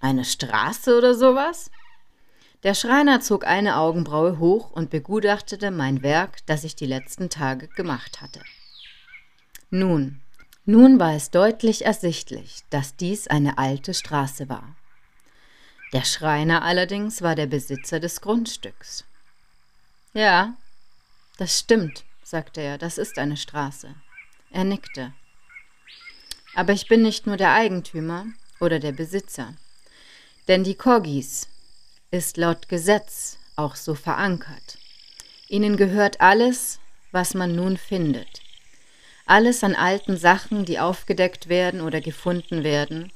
Eine 0.00 0.24
Straße 0.24 0.96
oder 0.96 1.14
sowas? 1.14 1.70
Der 2.62 2.72
Schreiner 2.72 3.20
zog 3.20 3.46
eine 3.46 3.76
Augenbraue 3.76 4.38
hoch 4.38 4.70
und 4.70 4.88
begutachtete 4.88 5.70
mein 5.70 6.02
Werk, 6.02 6.38
das 6.46 6.64
ich 6.64 6.76
die 6.76 6.86
letzten 6.86 7.28
Tage 7.28 7.68
gemacht 7.68 8.22
hatte. 8.22 8.40
Nun, 9.68 10.22
nun 10.64 10.98
war 10.98 11.14
es 11.14 11.30
deutlich 11.30 11.84
ersichtlich, 11.84 12.62
dass 12.70 12.96
dies 12.96 13.28
eine 13.28 13.58
alte 13.58 13.92
Straße 13.92 14.48
war. 14.48 14.76
Der 15.92 16.04
Schreiner 16.04 16.62
allerdings 16.62 17.20
war 17.20 17.34
der 17.34 17.46
Besitzer 17.46 18.00
des 18.00 18.22
Grundstücks. 18.22 19.04
Ja, 20.14 20.54
das 21.36 21.58
stimmt, 21.58 22.06
sagte 22.24 22.62
er, 22.62 22.78
das 22.78 22.96
ist 22.96 23.18
eine 23.18 23.36
Straße. 23.36 23.94
Er 24.50 24.64
nickte. 24.64 25.12
Aber 26.54 26.72
ich 26.72 26.88
bin 26.88 27.02
nicht 27.02 27.26
nur 27.26 27.36
der 27.36 27.52
Eigentümer 27.52 28.26
oder 28.60 28.78
der 28.78 28.92
Besitzer. 28.92 29.54
Denn 30.48 30.64
die 30.64 30.74
Kogis 30.74 31.48
ist 32.10 32.36
laut 32.36 32.68
Gesetz 32.68 33.38
auch 33.56 33.76
so 33.76 33.94
verankert. 33.94 34.78
Ihnen 35.48 35.76
gehört 35.76 36.20
alles, 36.20 36.78
was 37.12 37.34
man 37.34 37.54
nun 37.54 37.76
findet. 37.76 38.42
Alles 39.26 39.64
an 39.64 39.74
alten 39.74 40.16
Sachen, 40.16 40.64
die 40.64 40.78
aufgedeckt 40.78 41.48
werden 41.48 41.80
oder 41.80 42.00
gefunden 42.00 42.62
werden, 42.62 43.12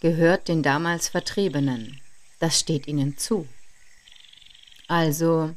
gehört 0.00 0.48
den 0.48 0.62
damals 0.62 1.08
Vertriebenen. 1.08 2.00
Das 2.38 2.60
steht 2.60 2.86
ihnen 2.86 3.16
zu. 3.16 3.48
Also 4.86 5.54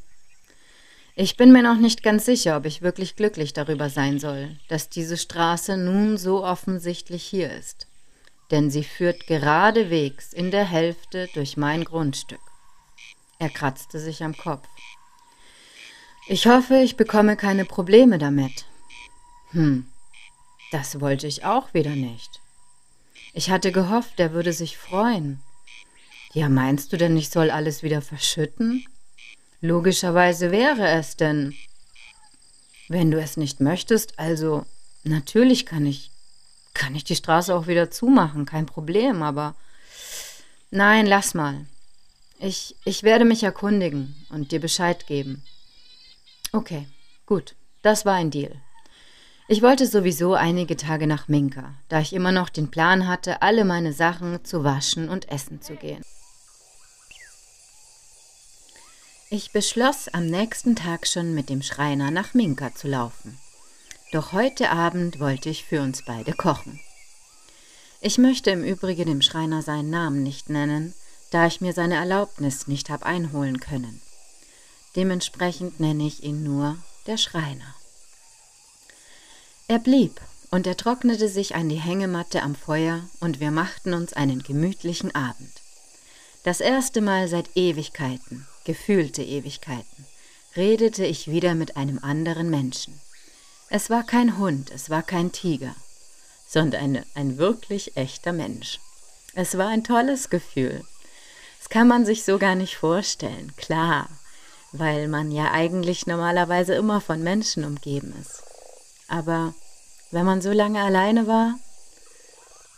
ich 1.15 1.37
bin 1.37 1.51
mir 1.51 1.61
noch 1.61 1.77
nicht 1.77 2.01
ganz 2.01 2.25
sicher, 2.25 2.57
ob 2.57 2.65
ich 2.65 2.81
wirklich 2.81 3.15
glücklich 3.15 3.53
darüber 3.53 3.89
sein 3.89 4.19
soll, 4.19 4.57
dass 4.67 4.89
diese 4.89 5.17
Straße 5.17 5.77
nun 5.77 6.17
so 6.17 6.43
offensichtlich 6.43 7.23
hier 7.23 7.51
ist, 7.51 7.87
denn 8.49 8.71
sie 8.71 8.83
führt 8.83 9.27
geradewegs 9.27 10.33
in 10.33 10.49
der 10.49 10.65
Hälfte 10.65 11.29
durch 11.35 11.55
mein 11.55 11.83
Grundstück. 11.83 12.39
Er 13.37 13.49
kratzte 13.49 13.99
sich 13.99 14.23
am 14.23 14.35
Kopf. 14.35 14.67
Ich 16.27 16.47
hoffe, 16.47 16.77
ich 16.77 16.95
bekomme 16.95 17.35
keine 17.35 17.65
Probleme 17.65 18.17
damit. 18.17 18.65
Hm, 19.51 19.85
das 20.71 20.99
wollte 20.99 21.27
ich 21.27 21.45
auch 21.45 21.73
wieder 21.73 21.95
nicht. 21.95 22.41
Ich 23.33 23.51
hatte 23.51 23.71
gehofft, 23.71 24.19
er 24.19 24.31
würde 24.33 24.53
sich 24.53 24.77
freuen. 24.77 25.41
Ja, 26.33 26.49
meinst 26.49 26.91
du 26.91 26.97
denn, 26.97 27.15
ich 27.17 27.29
soll 27.29 27.51
alles 27.51 27.83
wieder 27.83 28.01
verschütten? 28.01 28.85
Logischerweise 29.63 30.51
wäre 30.51 30.89
es 30.89 31.15
denn. 31.15 31.55
Wenn 32.89 33.11
du 33.11 33.21
es 33.21 33.37
nicht 33.37 33.61
möchtest, 33.61 34.19
also 34.19 34.65
natürlich 35.05 35.65
kann 35.65 35.85
ich 35.85 36.11
kann 36.73 36.95
ich 36.95 37.05
die 37.05 37.15
Straße 37.15 37.55
auch 37.55 37.65
wieder 37.65 37.89
zumachen, 37.89 38.45
kein 38.45 38.65
Problem, 38.65 39.23
aber 39.23 39.55
nein, 40.69 41.05
lass 41.05 41.33
mal. 41.33 41.65
Ich 42.39 42.75
ich 42.83 43.03
werde 43.03 43.23
mich 43.23 43.41
erkundigen 43.41 44.13
und 44.29 44.51
dir 44.51 44.59
Bescheid 44.59 45.07
geben. 45.07 45.43
Okay, 46.51 46.85
gut, 47.25 47.55
das 47.83 48.05
war 48.05 48.15
ein 48.15 48.31
Deal. 48.31 48.59
Ich 49.47 49.61
wollte 49.61 49.87
sowieso 49.87 50.33
einige 50.33 50.75
Tage 50.75 51.07
nach 51.07 51.29
Minka, 51.29 51.73
da 51.87 52.01
ich 52.01 52.11
immer 52.11 52.33
noch 52.33 52.49
den 52.49 52.69
Plan 52.69 53.07
hatte, 53.07 53.41
alle 53.41 53.63
meine 53.63 53.93
Sachen 53.93 54.43
zu 54.43 54.65
waschen 54.65 55.07
und 55.07 55.29
essen 55.29 55.61
zu 55.61 55.77
gehen. 55.77 56.03
Ich 59.35 59.51
beschloss, 59.51 60.09
am 60.09 60.27
nächsten 60.27 60.75
Tag 60.75 61.07
schon 61.07 61.33
mit 61.33 61.49
dem 61.49 61.63
Schreiner 61.63 62.11
nach 62.11 62.35
Minka 62.35 62.75
zu 62.75 62.87
laufen. 62.87 63.39
Doch 64.11 64.31
heute 64.31 64.69
Abend 64.69 65.19
wollte 65.19 65.49
ich 65.49 65.65
für 65.65 65.81
uns 65.81 66.05
beide 66.05 66.33
kochen. 66.33 66.79
Ich 67.99 68.19
möchte 68.19 68.51
im 68.51 68.63
Übrigen 68.63 69.07
dem 69.07 69.23
Schreiner 69.23 69.63
seinen 69.63 69.89
Namen 69.89 70.21
nicht 70.21 70.51
nennen, 70.51 70.93
da 71.31 71.47
ich 71.47 71.61
mir 71.61 71.73
seine 71.73 71.95
Erlaubnis 71.95 72.67
nicht 72.67 72.91
habe 72.91 73.07
einholen 73.07 73.59
können. 73.59 74.03
Dementsprechend 74.95 75.79
nenne 75.79 76.05
ich 76.05 76.21
ihn 76.21 76.43
nur 76.43 76.77
der 77.07 77.17
Schreiner. 77.17 77.73
Er 79.67 79.79
blieb, 79.79 80.21
und 80.51 80.67
er 80.67 80.77
trocknete 80.77 81.27
sich 81.27 81.55
an 81.55 81.69
die 81.69 81.81
Hängematte 81.81 82.43
am 82.43 82.53
Feuer, 82.53 83.01
und 83.19 83.39
wir 83.39 83.49
machten 83.49 83.95
uns 83.95 84.13
einen 84.13 84.43
gemütlichen 84.43 85.15
Abend. 85.15 85.53
Das 86.43 86.59
erste 86.59 87.01
Mal 87.01 87.27
seit 87.27 87.57
Ewigkeiten, 87.57 88.45
gefühlte 88.63 89.23
Ewigkeiten, 89.23 90.05
redete 90.55 91.05
ich 91.05 91.29
wieder 91.29 91.55
mit 91.55 91.77
einem 91.77 91.99
anderen 91.99 92.49
Menschen. 92.49 92.99
Es 93.69 93.89
war 93.89 94.03
kein 94.03 94.37
Hund, 94.37 94.71
es 94.71 94.89
war 94.89 95.03
kein 95.03 95.31
Tiger, 95.31 95.75
sondern 96.47 96.81
ein, 96.81 97.05
ein 97.15 97.37
wirklich 97.37 97.97
echter 97.97 98.31
Mensch. 98.31 98.79
Es 99.33 99.57
war 99.57 99.67
ein 99.67 99.83
tolles 99.83 100.29
Gefühl. 100.29 100.83
Das 101.59 101.69
kann 101.69 101.87
man 101.87 102.05
sich 102.05 102.23
so 102.23 102.37
gar 102.37 102.55
nicht 102.55 102.75
vorstellen, 102.75 103.53
klar, 103.57 104.09
weil 104.71 105.07
man 105.07 105.31
ja 105.31 105.51
eigentlich 105.51 106.05
normalerweise 106.05 106.75
immer 106.75 107.01
von 107.01 107.23
Menschen 107.23 107.63
umgeben 107.63 108.13
ist. 108.21 108.43
Aber 109.07 109.53
wenn 110.11 110.25
man 110.25 110.41
so 110.41 110.51
lange 110.51 110.81
alleine 110.81 111.25
war, 111.25 111.57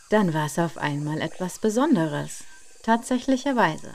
dann 0.09 0.33
war 0.33 0.45
es 0.45 0.59
auf 0.59 0.77
einmal 0.77 1.19
etwas 1.19 1.59
Besonderes, 1.59 2.43
tatsächlicherweise. 2.83 3.93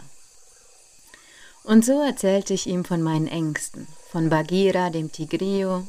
Und 1.65 1.85
so 1.85 2.03
erzählte 2.03 2.55
ich 2.55 2.67
ihm 2.67 2.85
von 2.85 3.03
meinen 3.03 3.29
Ängsten, 3.29 3.87
von 4.11 4.29
Bagheera, 4.29 4.91
dem 4.91 5.13
Tigrio 5.13 5.87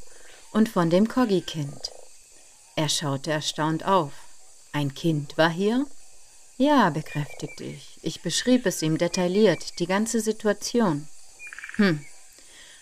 und 0.51 0.69
von 0.69 0.89
dem 0.89 1.07
Koggi-Kind. 1.07 1.91
Er 2.75 2.89
schaute 2.89 3.31
erstaunt 3.31 3.85
auf. 3.85 4.11
Ein 4.73 4.93
Kind 4.93 5.37
war 5.37 5.49
hier? 5.49 5.85
Ja, 6.57 6.89
bekräftigte 6.89 7.63
ich. 7.63 7.99
Ich 8.01 8.21
beschrieb 8.21 8.65
es 8.65 8.81
ihm 8.81 8.97
detailliert, 8.97 9.79
die 9.79 9.87
ganze 9.87 10.21
Situation. 10.21 11.07
Hm, 11.77 12.05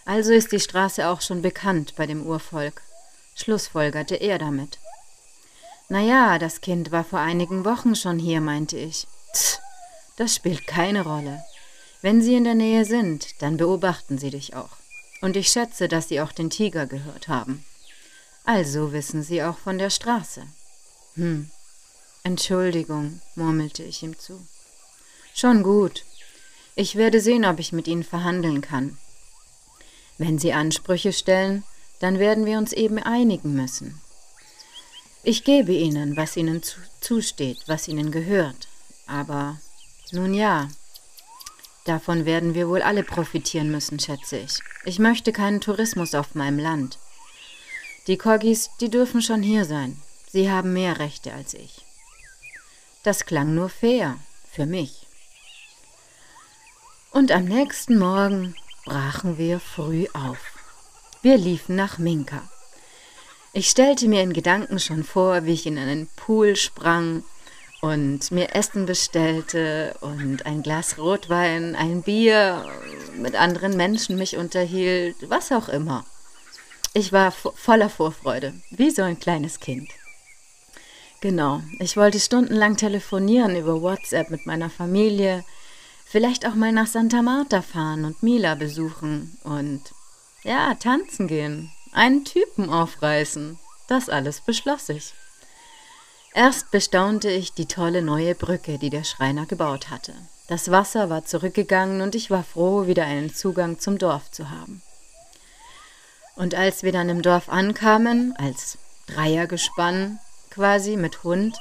also 0.06 0.34
ist 0.34 0.52
die 0.52 0.60
Straße 0.60 1.08
auch 1.08 1.22
schon 1.22 1.42
bekannt 1.42 1.94
bei 1.96 2.06
dem 2.06 2.26
Urvolk 2.26 2.82
schlussfolgerte 3.40 4.16
er 4.16 4.38
damit. 4.38 4.80
Na 5.88 6.02
ja, 6.02 6.38
das 6.38 6.62
Kind 6.62 6.92
war 6.92 7.04
vor 7.04 7.20
einigen 7.20 7.66
Wochen 7.66 7.96
schon 7.96 8.20
hier, 8.20 8.42
meinte 8.42 8.78
ich. 8.78 9.08
Tch, 9.34 9.60
das 10.18 10.36
spielt 10.36 10.68
keine 10.68 11.04
Rolle. 11.04 11.42
Wenn 12.02 12.22
sie 12.22 12.36
in 12.36 12.46
der 12.46 12.56
Nähe 12.56 12.86
sind, 12.86 13.42
dann 13.42 13.58
beobachten 13.58 14.18
sie 14.18 14.30
dich 14.30 14.56
auch. 14.56 14.78
Und 15.22 15.36
ich 15.36 15.50
schätze, 15.50 15.88
dass 15.88 16.08
sie 16.08 16.22
auch 16.22 16.32
den 16.32 16.50
Tiger 16.50 16.86
gehört 16.86 17.28
haben. 17.28 17.66
Also 18.46 18.94
wissen 18.94 19.22
sie 19.22 19.44
auch 19.44 19.58
von 19.58 19.78
der 19.78 19.90
Straße. 19.90 20.44
Hm. 21.16 21.52
Entschuldigung, 22.24 23.22
murmelte 23.36 23.84
ich 23.84 24.02
ihm 24.02 24.18
zu. 24.18 24.40
Schon 25.34 25.64
gut. 25.64 26.06
Ich 26.76 26.96
werde 26.96 27.20
sehen, 27.20 27.46
ob 27.46 27.60
ich 27.60 27.74
mit 27.74 27.88
ihnen 27.88 28.04
verhandeln 28.04 28.62
kann. 28.62 28.98
Wenn 30.18 30.40
sie 30.40 30.54
Ansprüche 30.54 31.14
stellen, 31.14 31.64
dann 32.00 32.20
werden 32.20 32.46
wir 32.46 32.58
uns 32.58 32.72
eben 32.74 32.98
einigen 32.98 33.54
müssen. 33.54 34.00
Ich 35.24 35.44
gebe 35.44 35.74
ihnen, 35.74 36.16
was 36.16 36.38
ihnen 36.38 36.64
zu, 36.64 36.80
zusteht, 37.02 37.60
was 37.68 37.88
ihnen 37.88 38.12
gehört. 38.12 38.68
Aber 39.06 39.60
nun 40.12 40.34
ja, 40.34 40.70
davon 41.90 42.26
werden 42.26 42.54
wir 42.54 42.70
wohl 42.70 42.82
alle 42.82 43.04
profitieren 43.04 43.72
müssen, 43.72 44.00
schätze 44.00 44.38
ich. 44.38 44.60
Ich 44.86 45.00
möchte 45.00 45.34
keinen 45.34 45.60
Tourismus 45.60 46.14
auf 46.14 46.36
meinem 46.36 46.60
Land. 46.60 47.00
Die 48.08 48.18
Koggis, 48.18 48.70
die 48.80 48.90
dürfen 48.90 49.22
schon 49.22 49.42
hier 49.42 49.66
sein. 49.66 50.00
Sie 50.32 50.52
haben 50.52 50.74
mehr 50.74 51.00
Rechte 51.00 51.34
als 51.34 51.54
ich. 51.54 51.84
Das 53.04 53.26
klang 53.26 53.56
nur 53.56 53.70
fair, 53.70 54.18
für 54.52 54.66
mich. 54.66 55.08
Und 57.12 57.32
am 57.32 57.46
nächsten 57.46 57.98
Morgen 57.98 58.56
brachen 58.86 59.38
wir 59.38 59.60
früh 59.60 60.06
auf. 60.14 60.38
Wir 61.24 61.38
liefen 61.38 61.76
nach 61.76 61.98
Minka. 61.98 62.48
Ich 63.52 63.68
stellte 63.68 64.08
mir 64.08 64.22
in 64.22 64.34
Gedanken 64.34 64.80
schon 64.80 65.04
vor, 65.04 65.46
wie 65.46 65.54
ich 65.54 65.66
in 65.66 65.80
einen 65.80 66.08
Pool 66.16 66.56
sprang 66.56 67.24
und 67.82 68.32
mir 68.32 68.56
Essen 68.56 68.86
bestellte 68.86 69.96
und 70.02 70.46
ein 70.46 70.64
Glas 70.64 70.98
Rotwein, 70.98 71.76
ein 71.76 72.02
Bier, 72.02 72.66
mit 73.16 73.36
anderen 73.36 73.78
Menschen 73.78 74.18
mich 74.18 74.38
unterhielt, 74.38 75.16
was 75.30 75.52
auch 75.52 75.70
immer. 75.70 76.06
Ich 76.94 77.14
war 77.14 77.32
voller 77.32 77.90
Vorfreude, 77.90 78.54
wie 78.72 78.90
so 78.90 79.04
ein 79.04 79.20
kleines 79.20 79.60
Kind. 79.60 79.90
Genau, 81.22 81.62
ich 81.80 81.98
wollte 81.98 82.20
stundenlang 82.20 82.78
telefonieren 82.78 83.56
über 83.56 83.82
WhatsApp 83.82 84.30
mit 84.30 84.46
meiner 84.46 84.70
Familie, 84.70 85.44
vielleicht 86.06 86.48
auch 86.48 86.56
mal 86.56 86.72
nach 86.72 86.88
Santa 86.88 87.22
Marta 87.22 87.62
fahren 87.62 88.06
und 88.06 88.24
Mila 88.24 88.56
besuchen 88.56 89.38
und 89.44 89.82
ja, 90.44 90.74
tanzen 90.76 91.28
gehen, 91.28 91.72
einen 91.92 92.24
Typen 92.24 92.70
aufreißen. 92.70 93.60
Das 93.88 94.10
alles 94.10 94.42
beschloss 94.42 94.90
ich. 94.90 95.14
Erst 96.34 96.72
bestaunte 96.72 97.30
ich 97.30 97.54
die 97.54 97.66
tolle 97.66 98.02
neue 98.02 98.36
Brücke, 98.36 98.78
die 98.78 98.90
der 98.90 99.04
Schreiner 99.04 99.46
gebaut 99.46 99.90
hatte. 99.90 100.14
Das 100.48 100.72
Wasser 100.72 101.10
war 101.10 101.26
zurückgegangen 101.26 102.02
und 102.02 102.16
ich 102.16 102.32
war 102.32 102.44
froh, 102.44 102.88
wieder 102.88 103.06
einen 103.06 103.34
Zugang 103.34 103.80
zum 103.80 103.98
Dorf 103.98 104.32
zu 104.32 104.50
haben. 104.50 104.82
Und 106.36 106.56
als 106.56 106.84
wir 106.84 106.92
dann 106.92 107.10
im 107.10 107.22
Dorf 107.22 107.50
ankamen, 107.50 108.34
als 108.38 108.78
Dreiergespann 109.08 110.20
quasi 110.50 110.96
mit 110.96 111.24
Hund, 111.24 111.58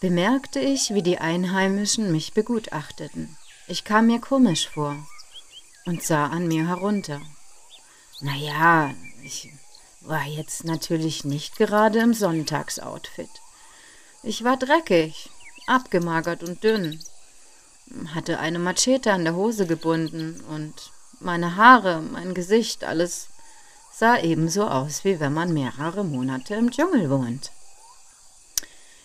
bemerkte 0.00 0.60
ich, 0.60 0.92
wie 0.94 1.02
die 1.02 1.18
Einheimischen 1.18 2.12
mich 2.12 2.34
begutachteten. 2.34 3.36
Ich 3.66 3.84
kam 3.84 4.06
mir 4.06 4.20
komisch 4.20 4.68
vor 4.68 4.96
und 5.86 6.02
sah 6.02 6.26
an 6.26 6.46
mir 6.46 6.68
herunter. 6.68 7.20
Naja, 8.20 8.94
ich 9.24 9.50
war 10.02 10.24
jetzt 10.24 10.64
natürlich 10.64 11.24
nicht 11.24 11.56
gerade 11.56 12.00
im 12.00 12.14
Sonntagsoutfit. 12.14 13.30
Ich 14.26 14.42
war 14.44 14.56
dreckig, 14.56 15.30
abgemagert 15.66 16.42
und 16.42 16.62
dünn, 16.62 17.00
hatte 18.14 18.38
eine 18.38 18.58
Machete 18.58 19.12
an 19.12 19.24
der 19.24 19.36
Hose 19.36 19.66
gebunden 19.66 20.44
und 20.48 20.74
meine 21.20 21.56
Haare, 21.56 22.02
mein 22.02 22.34
Gesicht, 22.34 22.84
alles 22.84 23.28
sah 23.92 24.18
ebenso 24.18 24.66
aus, 24.66 25.04
wie 25.04 25.20
wenn 25.20 25.32
man 25.32 25.54
mehrere 25.54 26.04
Monate 26.04 26.56
im 26.56 26.70
Dschungel 26.70 27.08
wohnt. 27.08 27.52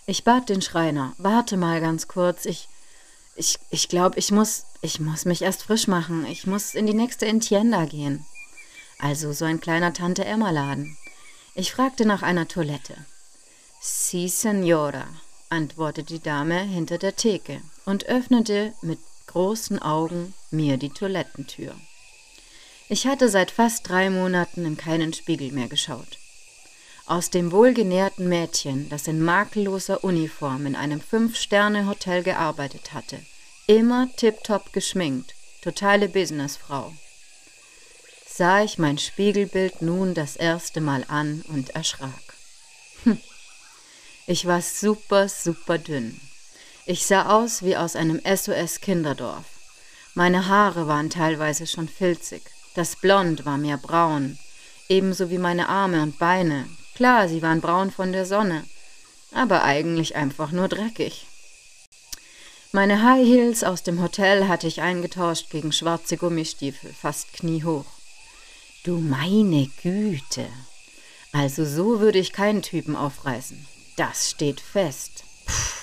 Ich 0.07 0.23
bat 0.23 0.49
den 0.49 0.61
Schreiner, 0.61 1.13
warte 1.17 1.55
mal 1.55 1.79
ganz 1.79 2.07
kurz, 2.07 2.45
ich, 2.45 2.67
ich, 3.35 3.59
ich 3.69 3.87
glaube, 3.87 4.17
ich 4.17 4.31
muss, 4.31 4.65
ich 4.81 4.99
muss 4.99 5.25
mich 5.25 5.43
erst 5.43 5.63
frisch 5.63 5.87
machen, 5.87 6.25
ich 6.25 6.47
muss 6.47 6.73
in 6.73 6.87
die 6.87 6.95
nächste 6.95 7.27
Entienda 7.27 7.85
gehen 7.85 8.25
also 9.01 9.33
so 9.33 9.45
ein 9.45 9.59
kleiner 9.59 9.93
Tante-Emma-Laden. 9.93 10.95
Ich 11.55 11.73
fragte 11.73 12.05
nach 12.05 12.21
einer 12.21 12.47
Toilette. 12.47 12.95
Si, 13.83 14.27
Signora, 14.27 15.07
antwortete 15.49 16.13
die 16.13 16.19
Dame 16.21 16.61
hinter 16.61 16.99
der 16.99 17.15
Theke 17.15 17.63
und 17.83 18.05
öffnete 18.05 18.73
mit 18.83 18.99
großen 19.25 19.81
Augen 19.81 20.35
mir 20.51 20.77
die 20.77 20.91
Toilettentür. 20.91 21.73
Ich 22.89 23.07
hatte 23.07 23.27
seit 23.27 23.49
fast 23.49 23.89
drei 23.89 24.11
Monaten 24.11 24.65
in 24.65 24.77
keinen 24.77 25.13
Spiegel 25.13 25.51
mehr 25.51 25.67
geschaut. 25.67 26.19
Aus 27.07 27.31
dem 27.31 27.51
wohlgenährten 27.51 28.29
Mädchen, 28.29 28.87
das 28.89 29.07
in 29.07 29.19
makelloser 29.19 30.03
Uniform 30.03 30.67
in 30.67 30.75
einem 30.75 31.01
Fünf-Sterne-Hotel 31.01 32.21
gearbeitet 32.21 32.93
hatte, 32.93 33.17
immer 33.65 34.09
tiptop 34.15 34.73
geschminkt, 34.73 35.33
totale 35.63 36.07
Businessfrau, 36.07 36.93
sah 38.27 38.63
ich 38.63 38.77
mein 38.77 38.99
Spiegelbild 38.99 39.81
nun 39.81 40.13
das 40.13 40.35
erste 40.35 40.81
Mal 40.81 41.03
an 41.07 41.43
und 41.47 41.71
erschrak. 41.71 42.35
Hm. 43.05 43.19
Ich 44.31 44.45
war 44.45 44.61
super, 44.61 45.27
super 45.27 45.77
dünn. 45.77 46.17
Ich 46.85 47.05
sah 47.05 47.37
aus 47.37 47.63
wie 47.63 47.75
aus 47.75 47.97
einem 47.97 48.21
SOS-Kinderdorf. 48.23 49.43
Meine 50.13 50.47
Haare 50.47 50.87
waren 50.87 51.09
teilweise 51.09 51.67
schon 51.67 51.89
filzig, 51.89 52.41
das 52.73 52.95
Blond 52.95 53.45
war 53.45 53.57
mehr 53.57 53.75
braun, 53.75 54.39
ebenso 54.87 55.29
wie 55.31 55.37
meine 55.37 55.67
Arme 55.67 56.01
und 56.01 56.17
Beine. 56.17 56.65
Klar, 56.95 57.27
sie 57.27 57.41
waren 57.41 57.59
braun 57.59 57.91
von 57.91 58.13
der 58.13 58.25
Sonne, 58.25 58.63
aber 59.33 59.65
eigentlich 59.65 60.15
einfach 60.15 60.53
nur 60.53 60.69
dreckig. 60.69 61.27
Meine 62.71 63.03
High 63.03 63.27
Heels 63.27 63.65
aus 63.65 63.83
dem 63.83 64.01
Hotel 64.01 64.47
hatte 64.47 64.65
ich 64.65 64.79
eingetauscht 64.79 65.49
gegen 65.49 65.73
schwarze 65.73 66.15
Gummistiefel, 66.15 66.93
fast 66.93 67.33
kniehoch. 67.33 67.83
Du 68.85 68.97
meine 68.97 69.69
Güte. 69.83 70.47
Also 71.33 71.65
so 71.65 71.99
würde 71.99 72.19
ich 72.19 72.31
keinen 72.31 72.61
Typen 72.61 72.95
aufreißen. 72.95 73.67
Das 73.95 74.31
steht 74.31 74.59
fest. 74.59 75.23
Puh. 75.45 75.81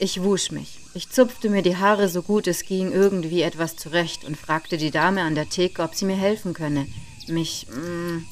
Ich 0.00 0.22
wusch 0.22 0.52
mich. 0.52 0.78
Ich 0.94 1.10
zupfte 1.10 1.50
mir 1.50 1.62
die 1.62 1.76
Haare 1.76 2.08
so 2.08 2.22
gut 2.22 2.46
es 2.46 2.62
ging 2.62 2.92
irgendwie 2.92 3.42
etwas 3.42 3.74
zurecht 3.76 4.24
und 4.24 4.36
fragte 4.36 4.76
die 4.76 4.92
Dame 4.92 5.22
an 5.22 5.34
der 5.34 5.48
Theke, 5.48 5.82
ob 5.82 5.96
sie 5.96 6.04
mir 6.04 6.16
helfen 6.16 6.54
könne. 6.54 6.86
Mich, 7.26 7.66
mh, 7.68 7.80
mm, 7.80 8.26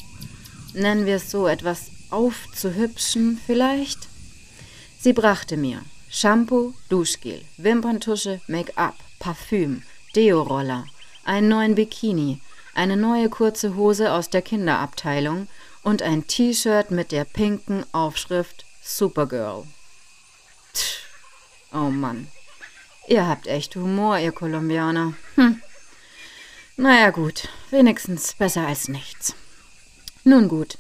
nennen 0.75 1.07
wir 1.07 1.17
es 1.17 1.29
so, 1.29 1.49
etwas 1.49 1.91
aufzuhübschen 2.11 3.41
vielleicht? 3.45 3.99
Sie 5.01 5.13
brachte 5.13 5.57
mir 5.57 5.83
Shampoo, 6.09 6.73
Duschgel, 6.89 7.43
Wimperntusche, 7.57 8.41
Make-up, 8.47 8.95
Parfüm, 9.19 9.83
Deo-Roller, 10.15 10.85
einen 11.25 11.49
neuen 11.49 11.75
Bikini, 11.75 12.41
eine 12.75 12.97
neue 12.97 13.29
kurze 13.29 13.75
Hose 13.75 14.13
aus 14.13 14.31
der 14.31 14.43
Kinderabteilung 14.43 15.49
und 15.83 16.01
ein 16.01 16.29
T-Shirt 16.29 16.93
mit 16.93 17.11
der 17.11 17.25
pinken 17.25 17.85
Aufschrift 17.93 18.66
Supergirl. 18.89 19.65
Tch, 20.73 21.01
oh 21.73 21.91
Mann. 21.91 22.29
Ihr 23.09 23.27
habt 23.27 23.49
echt 23.49 23.75
Humor, 23.75 24.19
ihr 24.19 24.31
Kolumbianer. 24.31 25.15
Hm. 25.35 25.61
Naja 26.77 27.11
gut, 27.11 27.49
wenigstens 27.71 28.35
besser 28.35 28.65
als 28.65 28.87
nichts. 28.87 29.35
Nun 30.23 30.47
gut, 30.49 30.79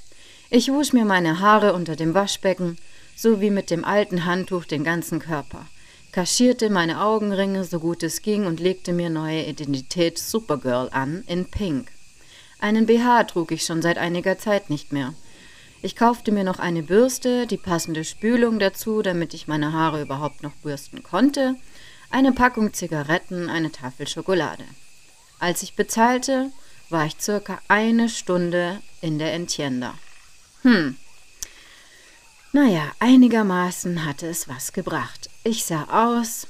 ich 0.50 0.70
wusch 0.70 0.92
mir 0.92 1.04
meine 1.04 1.40
Haare 1.40 1.72
unter 1.72 1.96
dem 1.96 2.14
Waschbecken, 2.14 2.78
sowie 3.16 3.50
mit 3.50 3.70
dem 3.70 3.84
alten 3.84 4.24
Handtuch 4.24 4.66
den 4.66 4.84
ganzen 4.84 5.18
Körper, 5.18 5.66
kaschierte 6.12 6.70
meine 6.70 7.02
Augenringe 7.02 7.64
so 7.64 7.80
gut 7.80 8.04
es 8.04 8.22
ging 8.22 8.46
und 8.46 8.60
legte 8.60 8.92
mir 8.92 9.10
neue 9.10 9.44
Identität 9.44 10.18
Supergirl 10.18 10.90
an 10.92 11.24
in 11.26 11.50
Pink. 11.50 11.90
Einen 12.60 12.86
BH 12.86 13.24
trug 13.24 13.50
ich 13.50 13.66
schon 13.66 13.82
seit 13.82 13.98
einiger 13.98 14.38
Zeit 14.38 14.70
nicht 14.70 14.92
mehr. 14.92 15.12
Ich 15.82 15.94
kaufte 15.94 16.32
mir 16.32 16.44
noch 16.44 16.58
eine 16.58 16.82
Bürste, 16.82 17.46
die 17.46 17.56
passende 17.56 18.04
Spülung 18.04 18.58
dazu, 18.58 19.02
damit 19.02 19.34
ich 19.34 19.46
meine 19.46 19.72
Haare 19.72 20.02
überhaupt 20.02 20.42
noch 20.42 20.54
bürsten 20.62 21.02
konnte, 21.02 21.56
eine 22.10 22.32
Packung 22.32 22.72
Zigaretten, 22.72 23.48
eine 23.48 23.70
Tafel 23.70 24.08
Schokolade. 24.08 24.64
Als 25.38 25.62
ich 25.62 25.76
bezahlte, 25.76 26.50
war 26.88 27.06
ich 27.06 27.16
circa 27.20 27.58
eine 27.68 28.08
Stunde 28.08 28.80
in 29.00 29.18
der 29.18 29.34
Entienda. 29.34 29.94
Hm. 30.62 30.96
Naja, 32.52 32.92
einigermaßen 33.00 34.04
hatte 34.04 34.26
es 34.28 34.48
was 34.48 34.72
gebracht. 34.72 35.28
Ich 35.44 35.64
sah 35.64 35.84
aus, 35.90 36.46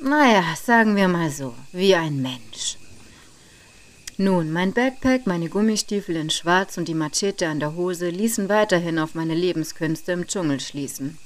naja, 0.00 0.44
sagen 0.62 0.96
wir 0.96 1.08
mal 1.08 1.30
so, 1.30 1.54
wie 1.72 1.94
ein 1.94 2.22
Mensch. 2.22 2.76
Nun, 4.20 4.52
mein 4.52 4.74
Backpack, 4.74 5.26
meine 5.26 5.48
Gummistiefel 5.48 6.14
in 6.14 6.28
Schwarz 6.28 6.76
und 6.76 6.88
die 6.88 6.94
Machete 6.94 7.48
an 7.48 7.58
der 7.58 7.74
Hose 7.74 8.10
ließen 8.10 8.50
weiterhin 8.50 8.98
auf 8.98 9.14
meine 9.14 9.32
Lebenskünste 9.32 10.12
im 10.12 10.26
Dschungel 10.26 10.60
schließen. 10.60 11.16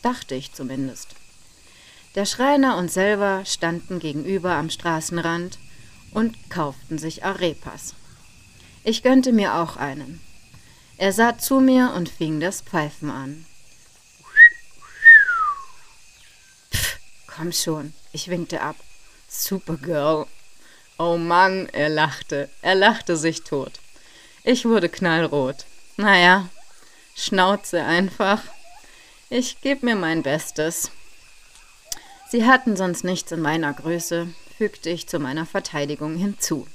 Dachte 0.00 0.34
ich 0.34 0.54
zumindest. 0.54 1.08
Der 2.14 2.24
Schreiner 2.24 2.78
und 2.78 2.90
selber 2.90 3.44
standen 3.44 3.98
gegenüber 3.98 4.52
am 4.52 4.70
Straßenrand 4.70 5.58
und 6.10 6.48
kauften 6.48 6.96
sich 6.96 7.22
Arepas. 7.22 7.92
Ich 8.82 9.02
gönnte 9.02 9.34
mir 9.34 9.56
auch 9.56 9.76
einen. 9.76 10.22
Er 10.96 11.12
sah 11.12 11.36
zu 11.36 11.60
mir 11.60 11.92
und 11.94 12.08
fing 12.08 12.40
das 12.40 12.62
Pfeifen 12.62 13.10
an. 13.10 13.44
Pff, 16.72 16.98
komm 17.26 17.52
schon, 17.52 17.92
ich 18.12 18.28
winkte 18.28 18.62
ab. 18.62 18.76
Supergirl. 19.28 20.26
Oh 20.98 21.16
Mann, 21.16 21.68
er 21.72 21.88
lachte. 21.88 22.48
Er 22.62 22.74
lachte 22.74 23.16
sich 23.16 23.42
tot. 23.42 23.72
Ich 24.44 24.64
wurde 24.64 24.88
knallrot. 24.88 25.66
Naja, 25.96 26.48
Schnauze 27.18 27.82
einfach. 27.82 28.42
Ich 29.30 29.62
geb 29.62 29.82
mir 29.82 29.96
mein 29.96 30.22
Bestes. 30.22 30.90
Sie 32.28 32.44
hatten 32.44 32.76
sonst 32.76 33.04
nichts 33.04 33.32
in 33.32 33.40
meiner 33.40 33.72
Größe, 33.72 34.28
fügte 34.58 34.90
ich 34.90 35.08
zu 35.08 35.18
meiner 35.18 35.46
Verteidigung 35.46 36.16
hinzu. 36.16 36.66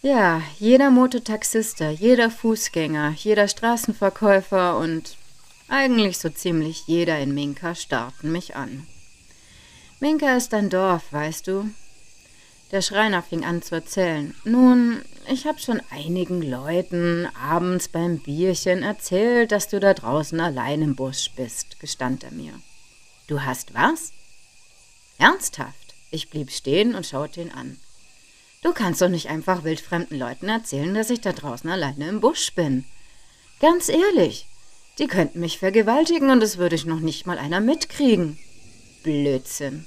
Ja, 0.00 0.42
jeder 0.58 0.90
Mototaxister, 0.90 1.90
jeder 1.90 2.30
Fußgänger, 2.30 3.14
jeder 3.18 3.48
Straßenverkäufer 3.48 4.78
und 4.78 5.16
eigentlich 5.68 6.16
so 6.18 6.30
ziemlich 6.30 6.84
jeder 6.86 7.18
in 7.18 7.34
Minka 7.34 7.74
starrten 7.74 8.32
mich 8.32 8.56
an. 8.56 8.86
Minka 10.00 10.36
ist 10.36 10.54
ein 10.54 10.70
Dorf, 10.70 11.12
weißt 11.12 11.46
du, 11.46 11.70
der 12.72 12.82
Schreiner 12.82 13.22
fing 13.22 13.44
an 13.44 13.62
zu 13.62 13.74
erzählen. 13.74 14.34
Nun, 14.44 15.02
ich 15.30 15.46
habe 15.46 15.58
schon 15.58 15.80
einigen 15.90 16.42
Leuten 16.42 17.28
abends 17.40 17.86
beim 17.86 18.18
Bierchen 18.18 18.82
erzählt, 18.82 19.52
dass 19.52 19.68
du 19.68 19.78
da 19.78 19.92
draußen 19.92 20.40
allein 20.40 20.82
im 20.82 20.96
Busch 20.96 21.30
bist, 21.36 21.78
gestand 21.80 22.24
er 22.24 22.32
mir. 22.32 22.54
Du 23.28 23.42
hast 23.42 23.74
was? 23.74 24.12
Ernsthaft? 25.18 25.94
Ich 26.10 26.30
blieb 26.30 26.50
stehen 26.50 26.94
und 26.94 27.06
schaute 27.06 27.42
ihn 27.42 27.50
an. 27.50 27.78
Du 28.62 28.72
kannst 28.72 29.02
doch 29.02 29.08
nicht 29.08 29.28
einfach 29.28 29.64
wildfremden 29.64 30.18
Leuten 30.18 30.48
erzählen, 30.48 30.94
dass 30.94 31.10
ich 31.10 31.20
da 31.20 31.32
draußen 31.32 31.68
alleine 31.68 32.08
im 32.08 32.20
Busch 32.20 32.54
bin. 32.54 32.84
Ganz 33.60 33.88
ehrlich, 33.88 34.46
die 34.98 35.08
könnten 35.08 35.40
mich 35.40 35.58
vergewaltigen 35.58 36.30
und 36.30 36.42
es 36.42 36.58
würde 36.58 36.76
ich 36.76 36.86
noch 36.86 37.00
nicht 37.00 37.26
mal 37.26 37.38
einer 37.38 37.60
mitkriegen. 37.60 38.38
Blödsinn. 39.02 39.84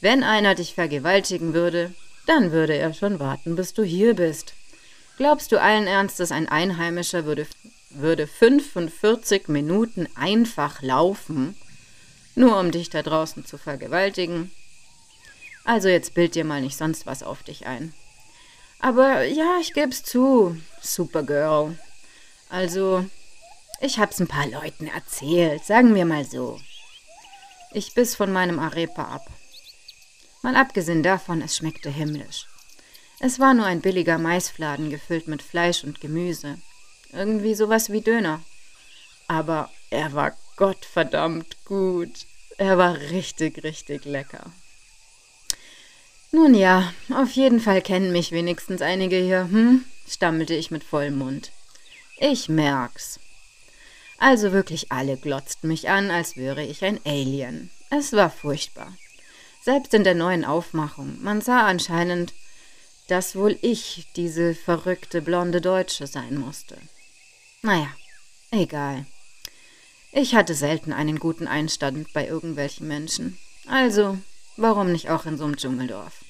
Wenn 0.00 0.22
einer 0.22 0.54
dich 0.54 0.74
vergewaltigen 0.74 1.52
würde, 1.52 1.92
dann 2.26 2.52
würde 2.52 2.76
er 2.76 2.94
schon 2.94 3.18
warten, 3.18 3.56
bis 3.56 3.74
du 3.74 3.82
hier 3.82 4.14
bist. 4.14 4.54
Glaubst 5.16 5.52
du 5.52 5.60
allen 5.60 5.86
Ernstes, 5.86 6.32
ein 6.32 6.48
Einheimischer 6.48 7.24
würde, 7.24 7.46
würde 7.90 8.26
45 8.26 9.48
Minuten 9.48 10.08
einfach 10.14 10.80
laufen, 10.80 11.56
nur 12.34 12.58
um 12.58 12.70
dich 12.70 12.88
da 12.88 13.02
draußen 13.02 13.44
zu 13.44 13.58
vergewaltigen? 13.58 14.50
Also 15.64 15.88
jetzt 15.88 16.14
bild 16.14 16.34
dir 16.34 16.44
mal 16.44 16.62
nicht 16.62 16.76
sonst 16.76 17.04
was 17.04 17.22
auf 17.22 17.42
dich 17.42 17.66
ein. 17.66 17.92
Aber 18.78 19.24
ja, 19.24 19.58
ich 19.60 19.74
geb's 19.74 20.02
zu, 20.02 20.56
Supergirl. 20.80 21.78
Also, 22.48 23.04
ich 23.80 23.98
hab's 23.98 24.20
ein 24.20 24.28
paar 24.28 24.46
Leuten 24.46 24.86
erzählt, 24.86 25.64
sagen 25.64 25.94
wir 25.94 26.06
mal 26.06 26.24
so. 26.24 26.58
Ich 27.72 27.92
biss 27.92 28.14
von 28.14 28.32
meinem 28.32 28.58
Arepa 28.58 29.04
ab. 29.04 29.26
Mal 30.42 30.56
abgesehen 30.56 31.02
davon, 31.02 31.42
es 31.42 31.56
schmeckte 31.56 31.90
himmlisch. 31.90 32.46
Es 33.18 33.38
war 33.38 33.52
nur 33.52 33.66
ein 33.66 33.82
billiger 33.82 34.18
Maisfladen 34.18 34.88
gefüllt 34.88 35.28
mit 35.28 35.42
Fleisch 35.42 35.84
und 35.84 36.00
Gemüse. 36.00 36.58
Irgendwie 37.12 37.54
sowas 37.54 37.90
wie 37.90 38.00
Döner. 38.00 38.42
Aber 39.28 39.70
er 39.90 40.14
war 40.14 40.36
gottverdammt 40.56 41.64
gut. 41.64 42.26
Er 42.56 42.78
war 42.78 42.96
richtig, 42.96 43.62
richtig 43.62 44.04
lecker. 44.04 44.52
Nun 46.32 46.54
ja, 46.54 46.94
auf 47.12 47.32
jeden 47.32 47.60
Fall 47.60 47.82
kennen 47.82 48.12
mich 48.12 48.32
wenigstens 48.32 48.82
einige 48.82 49.16
hier, 49.16 49.48
hm? 49.50 49.84
stammelte 50.08 50.54
ich 50.54 50.70
mit 50.70 50.84
vollem 50.84 51.18
Mund. 51.18 51.50
Ich 52.18 52.48
merk's. 52.48 53.18
Also 54.18 54.52
wirklich 54.52 54.92
alle 54.92 55.16
glotzten 55.16 55.68
mich 55.68 55.88
an, 55.88 56.10
als 56.10 56.36
wäre 56.36 56.64
ich 56.64 56.84
ein 56.84 57.00
Alien. 57.04 57.70
Es 57.90 58.12
war 58.12 58.30
furchtbar. 58.30 58.94
Selbst 59.62 59.92
in 59.92 60.04
der 60.04 60.14
neuen 60.14 60.44
Aufmachung. 60.44 61.22
Man 61.22 61.42
sah 61.42 61.66
anscheinend, 61.66 62.32
dass 63.08 63.36
wohl 63.36 63.58
ich 63.60 64.06
diese 64.16 64.54
verrückte 64.54 65.20
blonde 65.20 65.60
Deutsche 65.60 66.06
sein 66.06 66.38
musste. 66.38 66.78
Naja, 67.62 67.88
egal. 68.50 69.04
Ich 70.12 70.34
hatte 70.34 70.54
selten 70.54 70.92
einen 70.92 71.18
guten 71.18 71.46
Einstand 71.46 72.12
bei 72.12 72.26
irgendwelchen 72.26 72.88
Menschen. 72.88 73.38
Also, 73.66 74.18
warum 74.56 74.92
nicht 74.92 75.10
auch 75.10 75.26
in 75.26 75.36
so 75.36 75.44
einem 75.44 75.56
Dschungeldorf? 75.56 76.24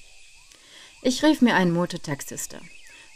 Ich 1.03 1.23
rief 1.23 1.41
mir 1.41 1.55
einen 1.55 1.73
Mototaxista, 1.73 2.61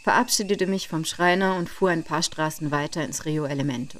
verabschiedete 0.03 0.65
mich 0.65 0.87
vom 0.87 1.05
Schreiner 1.05 1.55
und 1.55 1.69
fuhr 1.69 1.89
ein 1.89 2.03
paar 2.03 2.23
Straßen 2.23 2.71
weiter 2.71 3.03
ins 3.03 3.25
Rio 3.25 3.45
Elemento. 3.45 3.99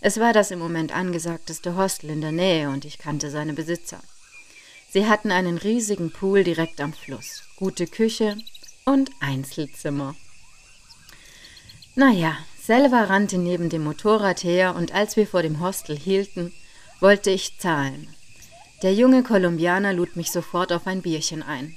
Es 0.00 0.18
war 0.18 0.32
das 0.32 0.50
im 0.50 0.58
Moment 0.58 0.92
angesagteste 0.92 1.76
Hostel 1.76 2.10
in 2.10 2.20
der 2.20 2.32
Nähe 2.32 2.68
und 2.68 2.84
ich 2.84 2.98
kannte 2.98 3.30
seine 3.30 3.54
Besitzer. 3.54 4.02
Sie 4.90 5.06
hatten 5.06 5.30
einen 5.30 5.58
riesigen 5.58 6.10
Pool 6.10 6.44
direkt 6.44 6.80
am 6.80 6.92
Fluss, 6.92 7.42
gute 7.56 7.86
Küche 7.86 8.38
und 8.84 9.10
Einzelzimmer. 9.20 10.16
Naja, 11.94 12.38
Selva 12.62 13.04
rannte 13.04 13.38
neben 13.38 13.68
dem 13.68 13.84
Motorrad 13.84 14.44
her 14.44 14.74
und 14.76 14.94
als 14.94 15.16
wir 15.16 15.26
vor 15.26 15.42
dem 15.42 15.60
Hostel 15.60 15.98
hielten, 15.98 16.52
wollte 17.00 17.30
ich 17.30 17.58
zahlen. 17.58 18.14
Der 18.82 18.94
junge 18.94 19.22
Kolumbianer 19.22 19.92
lud 19.92 20.16
mich 20.16 20.30
sofort 20.30 20.72
auf 20.72 20.86
ein 20.86 21.02
Bierchen 21.02 21.42
ein. 21.42 21.76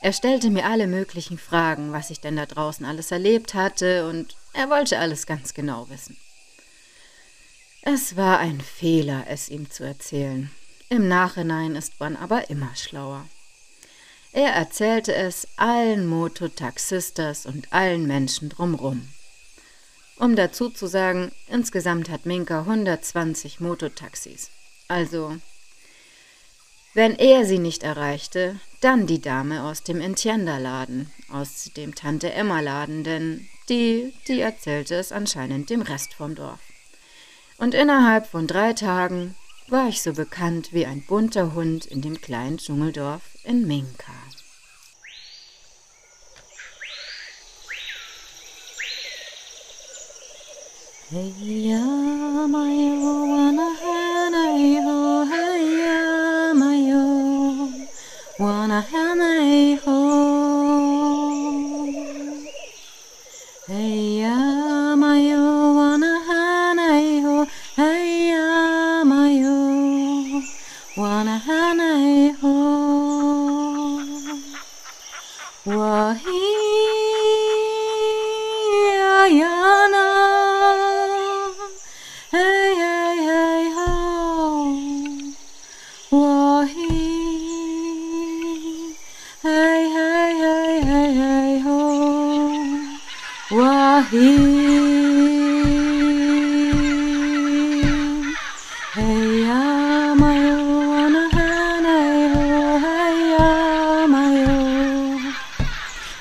Er 0.00 0.12
stellte 0.12 0.50
mir 0.50 0.66
alle 0.66 0.86
möglichen 0.86 1.38
Fragen, 1.38 1.92
was 1.92 2.10
ich 2.10 2.20
denn 2.20 2.36
da 2.36 2.46
draußen 2.46 2.84
alles 2.84 3.10
erlebt 3.10 3.54
hatte, 3.54 4.08
und 4.08 4.36
er 4.52 4.68
wollte 4.68 4.98
alles 4.98 5.26
ganz 5.26 5.54
genau 5.54 5.88
wissen. 5.88 6.16
Es 7.82 8.16
war 8.16 8.38
ein 8.38 8.60
Fehler, 8.60 9.24
es 9.28 9.48
ihm 9.48 9.70
zu 9.70 9.84
erzählen. 9.84 10.50
Im 10.92 11.08
Nachhinein 11.08 11.74
ist 11.74 12.00
man 12.00 12.16
aber 12.16 12.50
immer 12.50 12.76
schlauer. 12.76 13.26
Er 14.32 14.50
erzählte 14.52 15.14
es 15.14 15.48
allen 15.56 16.06
Mototaxistas 16.06 17.46
und 17.46 17.72
allen 17.72 18.06
Menschen 18.06 18.50
drumrum. 18.50 19.08
Um 20.16 20.36
dazu 20.36 20.68
zu 20.68 20.86
sagen, 20.86 21.32
insgesamt 21.48 22.10
hat 22.10 22.26
Minka 22.26 22.60
120 22.60 23.58
Mototaxis. 23.58 24.50
Also, 24.86 25.38
wenn 26.92 27.16
er 27.16 27.46
sie 27.46 27.58
nicht 27.58 27.84
erreichte, 27.84 28.60
dann 28.82 29.06
die 29.06 29.22
Dame 29.22 29.62
aus 29.62 29.82
dem 29.84 29.98
Entienda-Laden, 29.98 31.10
aus 31.30 31.70
dem 31.74 31.94
Tante-Emma-Laden, 31.94 33.02
denn 33.02 33.48
die, 33.70 34.12
die 34.28 34.40
erzählte 34.40 34.96
es 34.96 35.10
anscheinend 35.10 35.70
dem 35.70 35.80
Rest 35.80 36.12
vom 36.12 36.34
Dorf. 36.34 36.60
Und 37.56 37.72
innerhalb 37.72 38.26
von 38.26 38.46
drei 38.46 38.74
Tagen 38.74 39.34
war 39.68 39.88
ich 39.88 40.02
so 40.02 40.12
bekannt 40.12 40.72
wie 40.72 40.86
ein 40.86 41.02
bunter 41.02 41.54
Hund 41.54 41.86
in 41.86 42.02
dem 42.02 42.20
kleinen 42.20 42.58
Dschungeldorf 42.58 43.22
in 43.44 43.66
Minka. 43.66 44.12
Hey 51.10 51.68
ya 51.68 52.48
mayo 52.48 54.11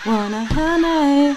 Wanna 0.03 0.43
honey, 0.45 1.35